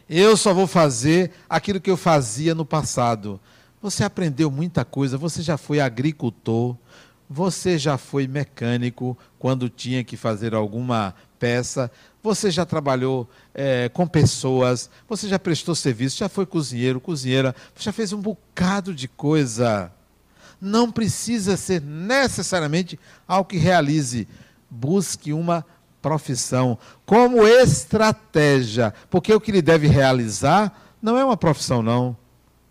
[0.09, 3.39] eu só vou fazer aquilo que eu fazia no passado.
[3.81, 6.75] Você aprendeu muita coisa, você já foi agricultor,
[7.29, 11.91] você já foi mecânico quando tinha que fazer alguma peça?
[12.25, 14.89] Você já trabalhou é, com pessoas?
[15.07, 16.17] Você já prestou serviço?
[16.17, 17.55] Já foi cozinheiro, cozinheira?
[17.77, 19.91] Já fez um bocado de coisa.
[20.59, 24.27] Não precisa ser necessariamente algo que realize.
[24.67, 25.63] Busque uma
[26.01, 32.17] profissão como estratégia, porque o que ele deve realizar não é uma profissão, não.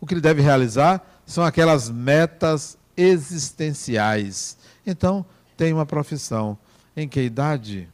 [0.01, 4.59] O que ele deve realizar são aquelas metas existenciais.
[4.85, 5.25] Então,
[5.57, 6.59] tem uma profissão.
[6.97, 7.89] Em que idade?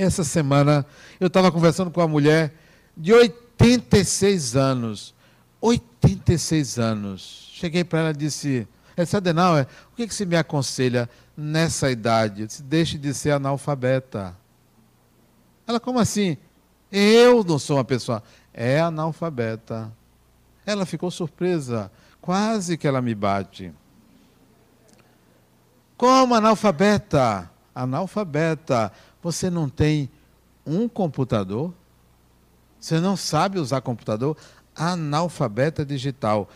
[0.00, 0.86] Essa semana
[1.20, 2.54] eu estava conversando com uma mulher
[2.96, 5.14] de 86 anos.
[5.60, 7.50] 86 anos.
[7.52, 12.46] Cheguei para ela e disse: Essa Adenauer, o que, que você me aconselha nessa idade?
[12.46, 14.34] Disse: Deixe de ser analfabeta.
[15.66, 16.38] Ela, como assim?
[16.90, 18.22] Eu não sou uma pessoa.
[18.54, 19.92] É analfabeta.
[20.64, 21.92] Ela ficou surpresa.
[22.22, 23.70] Quase que ela me bate.
[25.94, 27.50] Como analfabeta?
[27.74, 28.90] Analfabeta.
[29.22, 30.10] Você não tem
[30.66, 31.72] um computador?
[32.78, 34.36] Você não sabe usar computador?
[34.74, 36.48] Analfabeta digital.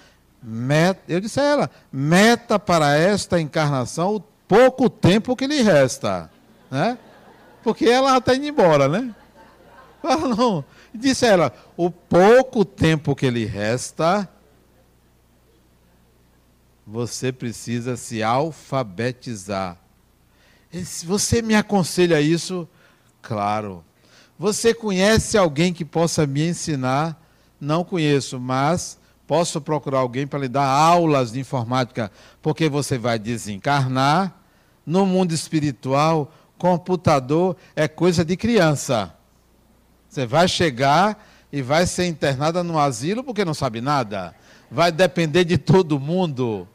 [0.43, 6.31] Meta, eu disse a ela: meta para esta encarnação o pouco tempo que lhe resta.
[6.71, 6.99] Né?
[7.63, 9.15] Porque ela está indo embora, né?
[10.03, 10.65] Ela não.
[10.95, 14.29] Disse a ela: o pouco tempo que lhe resta
[16.87, 19.79] você precisa se alfabetizar.
[21.05, 22.69] Você me aconselha isso,
[23.23, 23.85] claro.
[24.39, 27.21] Você conhece alguém que possa me ensinar?
[27.61, 32.11] Não conheço, mas posso procurar alguém para lhe dar aulas de informática,
[32.43, 34.35] porque você vai desencarnar.
[34.85, 39.15] No mundo espiritual, computador é coisa de criança.
[40.09, 44.35] Você vai chegar e vai ser internada no asilo porque não sabe nada.
[44.71, 46.69] Vai depender de todo mundo.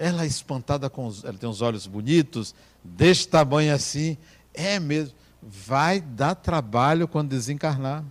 [0.00, 4.16] Ela é espantada com os, ela tem uns olhos bonitos, deste tamanho assim,
[4.54, 5.14] é mesmo.
[5.42, 8.02] Vai dar trabalho quando desencarnar.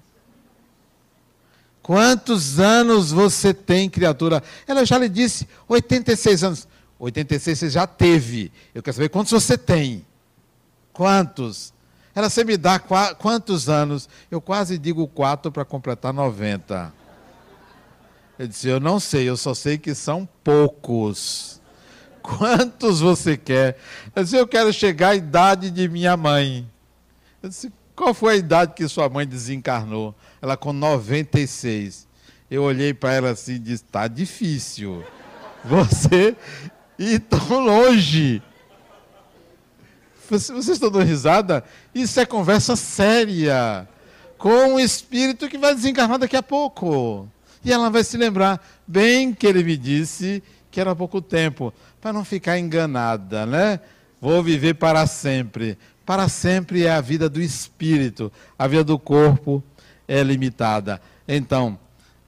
[1.81, 4.43] Quantos anos você tem, criatura?
[4.67, 6.67] Ela já lhe disse, 86 anos.
[6.99, 8.51] 86 você já teve.
[8.75, 10.05] Eu quero saber quantos você tem.
[10.93, 11.73] Quantos?
[12.13, 12.79] Ela, você me dá
[13.17, 14.07] quantos anos?
[14.29, 16.93] Eu quase digo quatro para completar 90.
[18.37, 21.58] Eu disse, eu não sei, eu só sei que são poucos.
[22.21, 23.77] Quantos você quer?
[24.15, 26.69] Eu disse, eu quero chegar à idade de minha mãe.
[27.41, 30.15] Eu disse, Qual foi a idade que sua mãe desencarnou?
[30.41, 32.07] Ela com 96.
[32.49, 35.03] Eu olhei para ela assim e disse: Está difícil.
[35.65, 36.33] Você
[36.97, 38.41] ir tão longe.
[40.29, 41.61] Vocês estão dando risada?
[41.93, 43.85] Isso é conversa séria.
[44.37, 47.27] Com um espírito que vai desencarnar daqui a pouco.
[47.65, 50.41] E ela vai se lembrar bem que ele me disse
[50.79, 53.81] que era pouco tempo, para não ficar enganada, né?
[54.21, 55.77] Vou viver para sempre.
[56.05, 59.61] Para sempre é a vida do espírito, a vida do corpo
[60.07, 61.01] é limitada.
[61.27, 61.77] Então,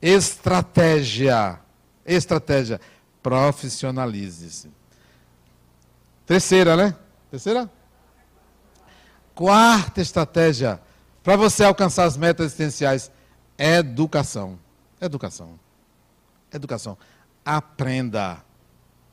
[0.02, 1.60] estratégia,
[2.06, 2.82] estratégia,
[3.24, 4.70] profissionalize-se.
[6.26, 6.93] Terceira, né?
[7.32, 7.72] Terceira?
[9.34, 10.78] Quarta estratégia
[11.24, 13.10] para você alcançar as metas existenciais:
[13.58, 14.60] educação.
[14.99, 15.58] Educação.
[16.54, 16.97] Educação.
[17.46, 18.44] Aprenda,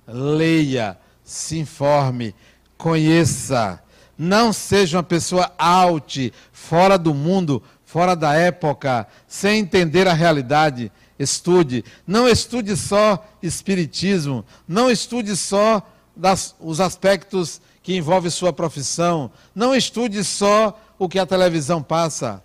[0.06, 2.34] leia, se informe,
[2.76, 3.82] conheça.
[4.16, 10.92] Não seja uma pessoa out, fora do mundo, fora da época, sem entender a realidade.
[11.18, 11.84] Estude.
[12.06, 14.44] Não estude só espiritismo.
[14.66, 15.82] Não estude só
[16.14, 19.30] das, os aspectos que envolvem sua profissão.
[19.54, 22.42] Não estude só o que a televisão passa.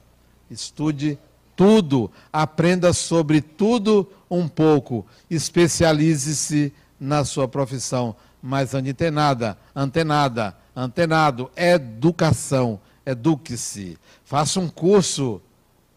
[0.49, 1.17] Estude
[1.55, 12.79] tudo, aprenda sobre tudo um pouco, especialize-se na sua profissão, mas antenada, antenada, antenado, educação,
[13.05, 15.41] eduque-se, faça um curso,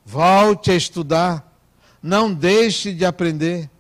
[0.05, 1.57] volte a estudar,
[2.03, 3.71] não deixe de aprender.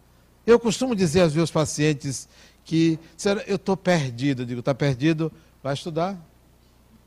[0.46, 2.28] Eu costumo dizer aos meus pacientes
[2.64, 2.98] que
[3.46, 5.32] eu estou perdido, eu digo, está perdido?
[5.62, 6.16] Vai estudar,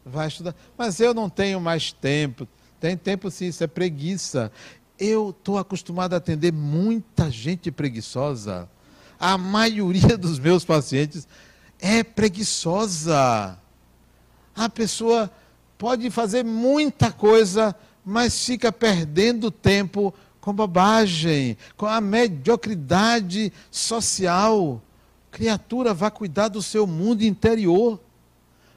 [0.06, 0.56] vai estudar.
[0.78, 2.48] Mas eu não tenho mais tempo,
[2.80, 4.52] tem tempo sim, isso é preguiça.
[4.98, 8.70] Eu estou acostumado a atender muita gente preguiçosa.
[9.20, 11.28] A maioria dos meus pacientes
[11.80, 13.58] é preguiçosa.
[14.56, 15.32] A pessoa
[15.78, 24.82] pode fazer muita coisa, mas fica perdendo tempo com bobagem, com a mediocridade social.
[25.32, 28.00] Criatura, vá cuidar do seu mundo interior.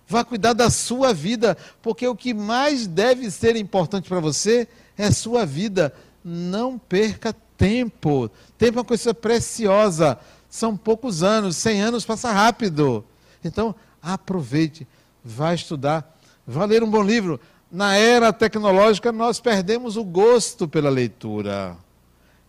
[0.07, 5.11] Vá cuidar da sua vida, porque o que mais deve ser importante para você é
[5.11, 5.95] sua vida.
[6.25, 8.31] Não perca tempo.
[8.59, 10.19] Tempo é uma coisa preciosa.
[10.49, 13.05] São poucos anos, 100 anos passa rápido.
[13.45, 14.87] Então, aproveite,
[15.25, 17.41] vá estudar, vá ler um bom livro.
[17.71, 21.77] Na era tecnológica, nós perdemos o gosto pela leitura.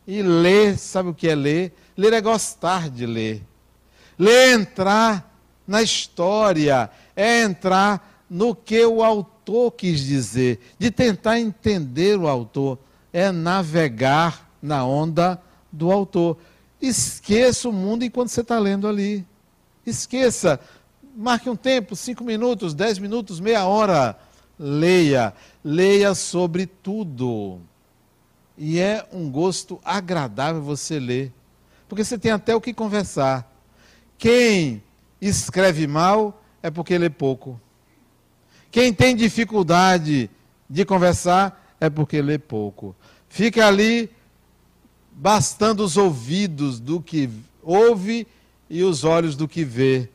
[0.05, 1.73] E ler, sabe o que é ler?
[1.95, 3.41] Ler é gostar de ler.
[4.19, 5.32] Ler é entrar
[5.67, 12.79] na história, é entrar no que o autor quis dizer, de tentar entender o autor,
[13.11, 15.41] é navegar na onda
[15.71, 16.37] do autor.
[16.81, 19.25] Esqueça o mundo enquanto você está lendo ali.
[19.85, 20.59] Esqueça.
[21.15, 24.17] Marque um tempo, cinco minutos, dez minutos, meia hora.
[24.57, 25.33] Leia.
[25.63, 27.59] Leia sobre tudo.
[28.57, 31.31] E é um gosto agradável você ler.
[31.87, 33.49] Porque você tem até o que conversar.
[34.17, 34.83] Quem
[35.27, 37.59] escreve mal é porque lê pouco.
[38.71, 40.29] Quem tem dificuldade
[40.69, 42.95] de conversar é porque lê pouco.
[43.29, 44.09] Fica ali
[45.11, 47.29] bastando os ouvidos do que
[47.61, 48.27] ouve
[48.69, 50.09] e os olhos do que vê.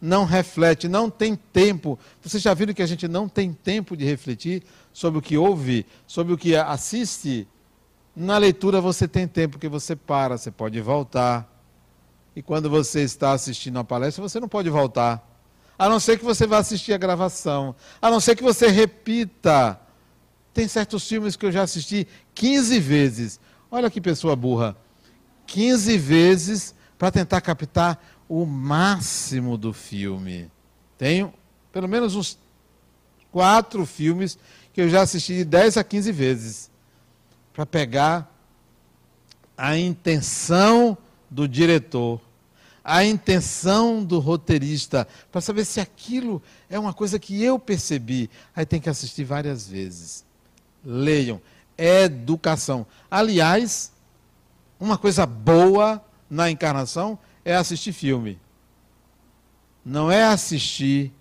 [0.00, 1.98] Não reflete, não tem tempo.
[2.22, 5.86] Vocês já viram que a gente não tem tempo de refletir sobre o que ouve,
[6.06, 7.46] sobre o que assiste?
[8.16, 11.48] Na leitura você tem tempo, porque você para, você pode voltar
[12.40, 15.22] e quando você está assistindo a palestra, você não pode voltar.
[15.78, 17.76] A não ser que você vá assistir a gravação.
[18.00, 19.78] A não ser que você repita.
[20.54, 23.38] Tem certos filmes que eu já assisti 15 vezes.
[23.70, 24.74] Olha que pessoa burra.
[25.46, 30.50] 15 vezes para tentar captar o máximo do filme.
[30.96, 31.34] Tenho
[31.70, 32.38] pelo menos uns
[33.30, 34.38] quatro filmes
[34.72, 36.70] que eu já assisti de 10 a 15 vezes.
[37.52, 38.34] Para pegar
[39.58, 40.96] a intenção
[41.30, 42.18] do diretor,
[42.90, 48.28] a intenção do roteirista, para saber se aquilo é uma coisa que eu percebi.
[48.54, 50.24] Aí tem que assistir várias vezes.
[50.84, 51.40] Leiam.
[51.78, 52.84] Educação.
[53.08, 53.92] Aliás,
[54.78, 58.40] uma coisa boa na encarnação é assistir filme.
[59.84, 61.12] Não é assistir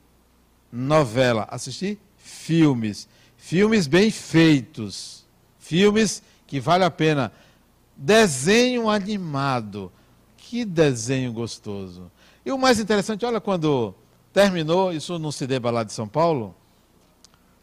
[0.71, 3.07] novela, assistir filmes.
[3.37, 5.23] Filmes bem feitos.
[5.59, 7.31] Filmes que vale a pena.
[7.95, 9.91] Desenho animado.
[10.49, 12.11] Que desenho gostoso.
[12.43, 13.93] E o mais interessante, olha, quando
[14.33, 16.55] terminou, isso no cinema lá de São Paulo,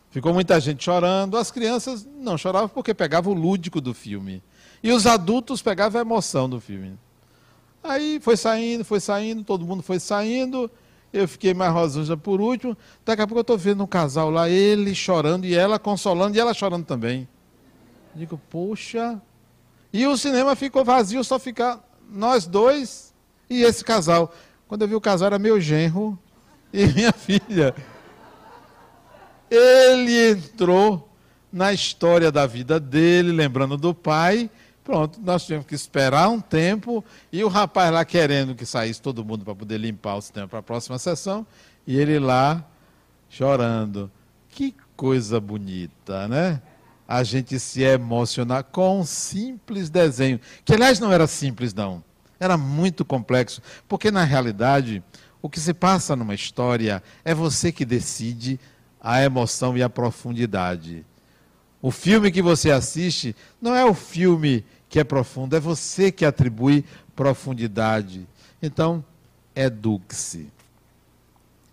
[0.08, 1.36] ficou muita gente chorando.
[1.36, 4.40] As crianças não choravam porque pegavam o lúdico do filme.
[4.84, 6.96] E os adultos pegavam a emoção do filme.
[7.82, 10.70] Aí foi saindo, foi saindo, todo mundo foi saindo.
[11.12, 12.76] eu fiquei mais rosunja por último.
[13.04, 16.40] Daqui a pouco eu estou vendo um casal lá, ele chorando e ela consolando e
[16.40, 17.26] ela chorando também.
[18.14, 19.20] Digo, poxa.
[19.92, 23.14] E o cinema ficou vazio, só ficar nós dois
[23.48, 24.34] e esse casal.
[24.68, 26.18] Quando eu vi o casal, era meu genro
[26.72, 27.74] e minha filha.
[29.50, 31.08] Ele entrou
[31.52, 34.50] na história da vida dele, lembrando do pai.
[34.82, 39.24] Pronto, nós tivemos que esperar um tempo e o rapaz lá querendo que saísse todo
[39.24, 41.46] mundo para poder limpar o cinema para a próxima sessão
[41.86, 42.64] e ele lá
[43.28, 44.10] chorando.
[44.48, 46.62] Que coisa bonita, né?
[47.08, 52.02] A gente se emocionar com um simples desenho, que aliás não era simples não,
[52.38, 55.02] era muito complexo, porque na realidade
[55.40, 58.58] o que se passa numa história é você que decide
[59.00, 61.06] a emoção e a profundidade.
[61.80, 66.24] O filme que você assiste não é o filme que é profundo, é você que
[66.24, 66.84] atribui
[67.14, 68.26] profundidade.
[68.60, 69.04] Então,
[69.54, 70.48] eduque-se.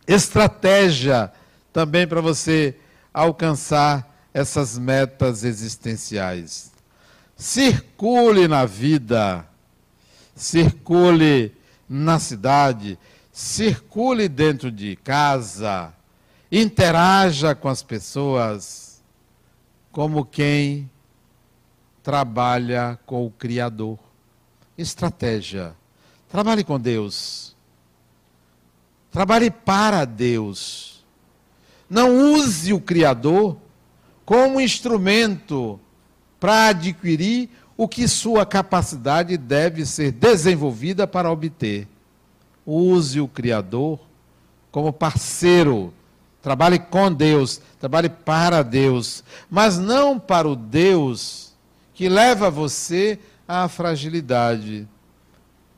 [0.07, 1.31] Estratégia
[1.71, 2.75] também para você
[3.13, 6.71] alcançar essas metas existenciais.
[7.35, 9.45] Circule na vida,
[10.35, 11.55] circule
[11.87, 12.97] na cidade,
[13.31, 15.93] circule dentro de casa,
[16.51, 19.01] interaja com as pessoas
[19.91, 20.89] como quem
[22.01, 23.99] trabalha com o Criador.
[24.77, 25.75] Estratégia.
[26.29, 27.55] Trabalhe com Deus.
[29.11, 31.05] Trabalhe para Deus.
[31.87, 33.55] Não use o Criador
[34.25, 35.79] como instrumento
[36.39, 41.87] para adquirir o que sua capacidade deve ser desenvolvida para obter.
[42.65, 43.99] Use o Criador
[44.71, 45.93] como parceiro.
[46.41, 51.53] Trabalhe com Deus, trabalhe para Deus, mas não para o Deus
[51.93, 53.17] que leva você
[53.47, 54.87] à fragilidade.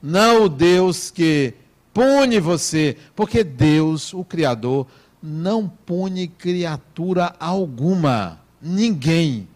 [0.01, 1.53] Não o Deus que
[1.93, 4.87] pune você, porque Deus, o Criador,
[5.26, 8.39] não pune criatura alguma.
[8.61, 9.47] Ninguém.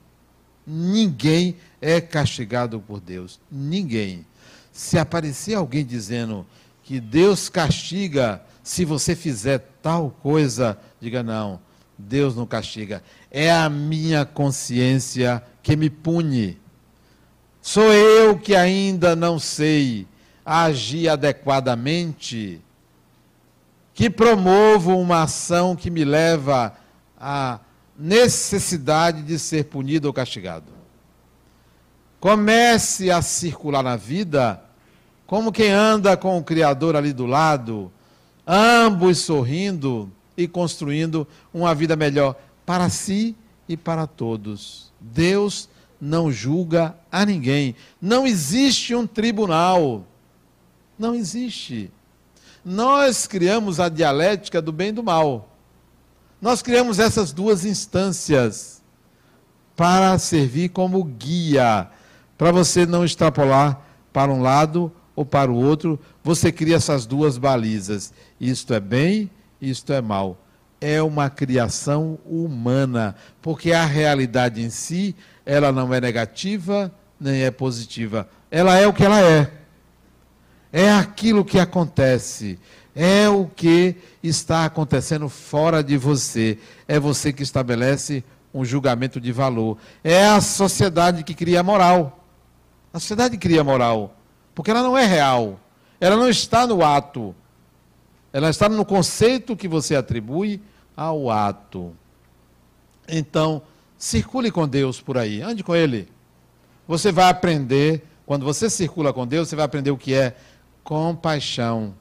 [0.65, 3.39] Ninguém é castigado por Deus.
[3.51, 4.25] Ninguém.
[4.71, 6.45] Se aparecer alguém dizendo
[6.83, 11.59] que Deus castiga se você fizer tal coisa, diga não.
[11.97, 13.03] Deus não castiga.
[13.29, 16.57] É a minha consciência que me pune.
[17.61, 20.07] Sou eu que ainda não sei
[20.45, 22.61] agir adequadamente,
[23.99, 26.73] que promovo uma ação que me leva
[27.19, 27.59] à
[27.97, 30.71] necessidade de ser punido ou castigado.
[32.17, 34.63] Comece a circular na vida
[35.27, 37.91] como quem anda com o Criador ali do lado,
[38.47, 43.35] ambos sorrindo e construindo uma vida melhor para si
[43.67, 44.93] e para todos.
[44.97, 45.67] Deus
[45.99, 47.75] não julga a ninguém.
[48.01, 50.05] Não existe um tribunal.
[50.97, 51.91] Não existe.
[52.63, 55.55] Nós criamos a dialética do bem e do mal.
[56.41, 58.81] Nós criamos essas duas instâncias
[59.75, 61.89] para servir como guia,
[62.37, 63.81] para você não extrapolar
[64.11, 65.99] para um lado ou para o outro.
[66.23, 68.13] Você cria essas duas balizas.
[68.39, 69.29] Isto é bem,
[69.61, 70.37] isto é mal
[70.81, 77.51] é uma criação humana, porque a realidade em si, ela não é negativa nem é
[77.51, 78.29] positiva.
[78.49, 79.51] Ela é o que ela é.
[80.71, 82.59] É aquilo que acontece.
[82.95, 86.57] É o que está acontecendo fora de você.
[86.87, 89.77] É você que estabelece um julgamento de valor.
[90.03, 92.23] É a sociedade que cria moral.
[92.93, 94.15] A sociedade cria moral,
[94.55, 95.59] porque ela não é real.
[95.99, 97.35] Ela não está no ato.
[98.33, 100.61] Ela está no conceito que você atribui
[100.95, 101.93] ao ato.
[103.07, 103.61] Então,
[103.97, 106.07] circule com Deus por aí, ande com Ele.
[106.87, 110.35] Você vai aprender, quando você circula com Deus, você vai aprender o que é
[110.89, 111.93] compaixão.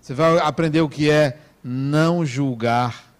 [0.00, 3.12] Você vai aprender o que é não julgar.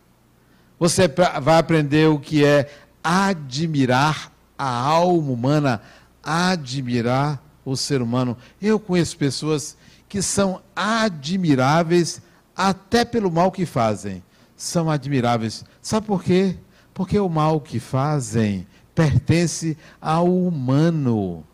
[0.78, 1.09] Você
[1.43, 2.70] vai aprender o que é
[3.03, 5.82] admirar a alma humana,
[6.22, 8.37] admirar o ser humano.
[8.62, 9.76] Eu conheço pessoas
[10.09, 12.22] que são admiráveis
[12.55, 14.22] até pelo mal que fazem
[14.57, 15.64] são admiráveis.
[15.82, 16.57] Sabe por quê?
[16.95, 18.64] Porque o mal que fazem
[18.95, 21.45] pertence ao humano.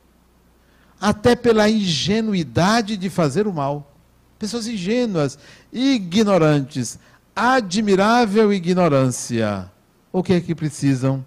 [1.03, 3.93] Até pela ingenuidade de fazer o mal.
[4.39, 5.37] Pessoas ingênuas,
[5.73, 6.97] ignorantes,
[7.35, 9.69] admirável ignorância.
[10.13, 11.25] O que é que precisam?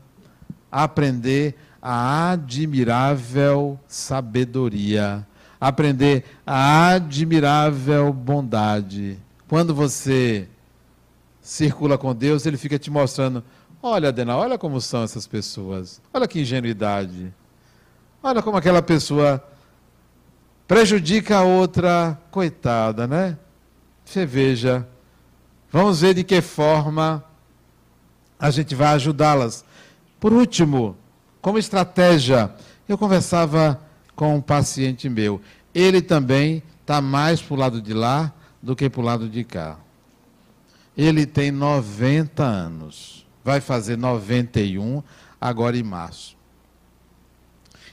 [0.71, 5.27] Aprender a admirável sabedoria,
[5.59, 9.19] aprender a admirável bondade.
[9.47, 10.47] Quando você
[11.41, 13.43] circula com Deus, ele fica te mostrando:
[13.83, 17.31] olha, Adena, olha como são essas pessoas, olha que ingenuidade,
[18.23, 19.43] olha como aquela pessoa
[20.67, 23.37] prejudica a outra, coitada, né?
[24.03, 24.87] Você veja
[25.75, 27.21] Vamos ver de que forma
[28.39, 29.65] a gente vai ajudá-las.
[30.21, 30.95] Por último,
[31.41, 32.55] como estratégia,
[32.87, 33.81] eu conversava
[34.15, 35.41] com um paciente meu.
[35.73, 39.43] Ele também está mais para o lado de lá do que para o lado de
[39.43, 39.77] cá.
[40.95, 43.27] Ele tem 90 anos.
[43.43, 45.03] Vai fazer 91
[45.41, 46.37] agora em março.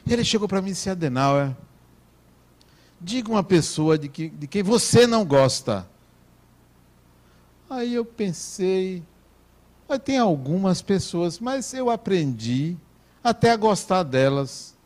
[0.08, 1.50] Ele chegou para mim e disse, Adenauer,
[3.02, 5.88] diga uma pessoa de, que, de quem você não gosta.
[7.68, 9.02] Aí eu pensei,
[9.88, 12.76] mas tem algumas pessoas, mas eu aprendi
[13.24, 14.76] até a gostar delas.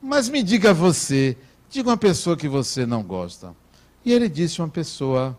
[0.00, 1.36] Mas me diga você,
[1.68, 3.54] diga uma pessoa que você não gosta.
[4.04, 5.36] E ele disse uma pessoa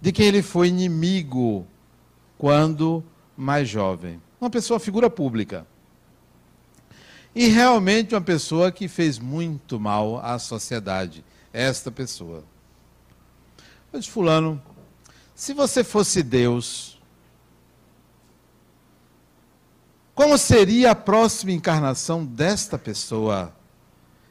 [0.00, 1.66] de quem ele foi inimigo
[2.36, 3.04] quando
[3.36, 4.20] mais jovem.
[4.40, 5.66] Uma pessoa figura pública.
[7.34, 11.24] E realmente uma pessoa que fez muito mal à sociedade.
[11.52, 12.44] Esta pessoa.
[13.92, 14.60] Disse, Fulano,
[15.34, 17.00] se você fosse Deus,
[20.14, 23.54] como seria a próxima encarnação desta pessoa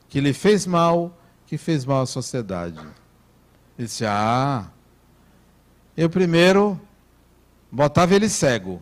[0.09, 2.79] que lhe fez mal, que fez mal à sociedade?
[3.77, 4.69] Ele disse: Ah,
[5.97, 6.79] eu primeiro
[7.71, 8.81] botava ele cego.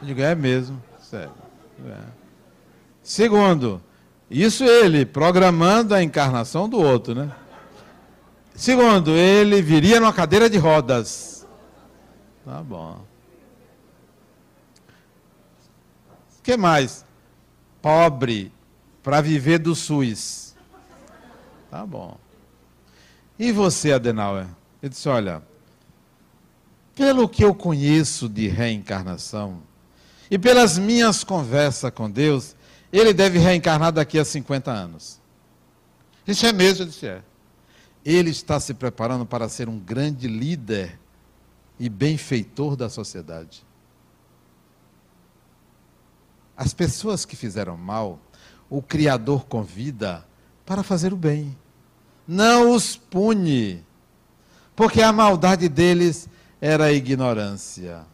[0.00, 1.34] Eu digo: É mesmo, cego.
[1.86, 2.21] É.
[3.02, 3.82] Segundo,
[4.30, 7.32] isso ele programando a encarnação do outro, né?
[8.54, 11.46] Segundo, ele viria numa cadeira de rodas.
[12.44, 13.00] Tá bom.
[16.38, 17.04] O que mais?
[17.80, 18.52] Pobre
[19.02, 20.54] para viver do SUS.
[21.70, 22.16] Tá bom.
[23.38, 24.46] E você, Adenauer?
[24.82, 25.42] Ele disse: Olha,
[26.94, 29.62] pelo que eu conheço de reencarnação
[30.30, 32.54] e pelas minhas conversas com Deus,
[32.92, 35.20] ele deve reencarnar daqui a 50 anos.
[36.26, 37.22] Isso é mesmo, eu disse, é.
[38.04, 40.98] Ele está se preparando para ser um grande líder
[41.78, 43.64] e benfeitor da sociedade.
[46.56, 48.20] As pessoas que fizeram mal,
[48.68, 50.26] o Criador convida
[50.66, 51.56] para fazer o bem.
[52.26, 53.84] Não os pune,
[54.76, 56.28] porque a maldade deles
[56.60, 58.04] era a ignorância.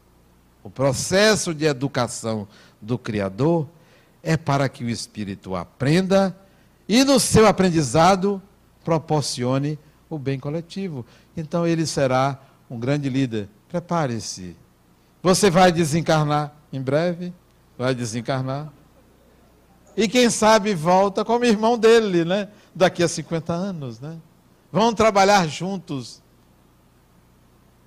[0.63, 2.49] O processo de educação
[2.81, 3.69] do Criador
[4.29, 6.39] é para que o espírito aprenda
[6.87, 8.43] e no seu aprendizado
[8.85, 9.79] proporcione
[10.11, 11.07] o bem coletivo.
[11.35, 13.49] Então ele será um grande líder.
[13.71, 14.55] Prepare-se.
[15.23, 17.33] Você vai desencarnar em breve?
[17.79, 18.71] Vai desencarnar.
[19.97, 22.51] E quem sabe volta como irmão dele, né?
[22.75, 24.19] Daqui a 50 anos, né?
[24.71, 26.23] Vão trabalhar juntos.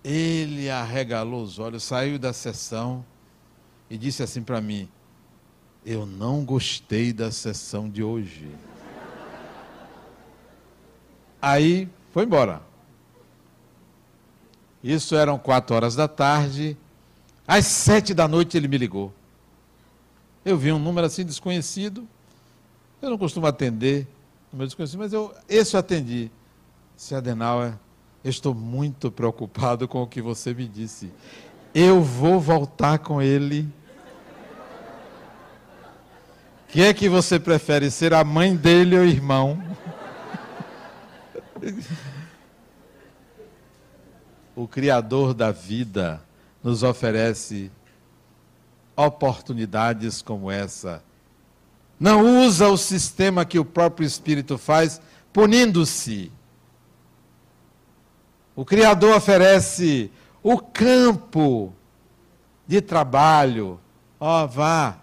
[0.04, 3.06] Ele arregalou os olhos, saiu da sessão
[3.92, 4.90] e disse assim para mim:
[5.86, 8.50] eu não gostei da sessão de hoje.
[11.42, 12.62] Aí foi embora.
[14.84, 16.78] Isso eram quatro horas da tarde.
[17.48, 19.12] Às sete da noite ele me ligou.
[20.46, 22.08] Eu vi um número assim desconhecido.
[23.02, 24.08] Eu não costumo atender
[24.52, 26.30] número desconhecido, mas eu, esse eu atendi.
[26.96, 27.74] Se Adenauer,
[28.24, 31.12] estou muito preocupado com o que você me disse.
[31.74, 33.68] Eu vou voltar com ele
[36.72, 39.62] quem é que você prefere ser a mãe dele ou irmão?
[44.56, 46.22] o Criador da vida
[46.64, 47.70] nos oferece
[48.96, 51.04] oportunidades como essa.
[52.00, 55.02] Não usa o sistema que o próprio Espírito faz,
[55.34, 56.32] punindo-se.
[58.56, 60.10] O Criador oferece
[60.42, 61.74] o campo
[62.66, 63.78] de trabalho.
[64.18, 64.98] Ó, oh, vá,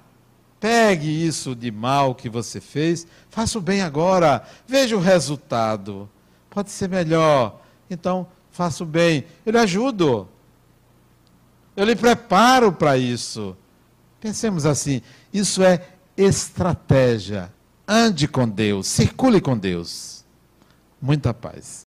[0.60, 6.08] Pegue isso de mal que você fez, faça o bem agora, veja o resultado.
[6.50, 7.60] Pode ser melhor.
[7.88, 9.24] Então, faça o bem.
[9.46, 10.28] Eu lhe ajudo.
[11.76, 13.56] Eu lhe preparo para isso.
[14.20, 15.00] Pensemos assim:
[15.32, 15.86] isso é
[16.16, 17.52] estratégia.
[17.86, 20.24] Ande com Deus, circule com Deus.
[21.00, 21.87] Muita paz.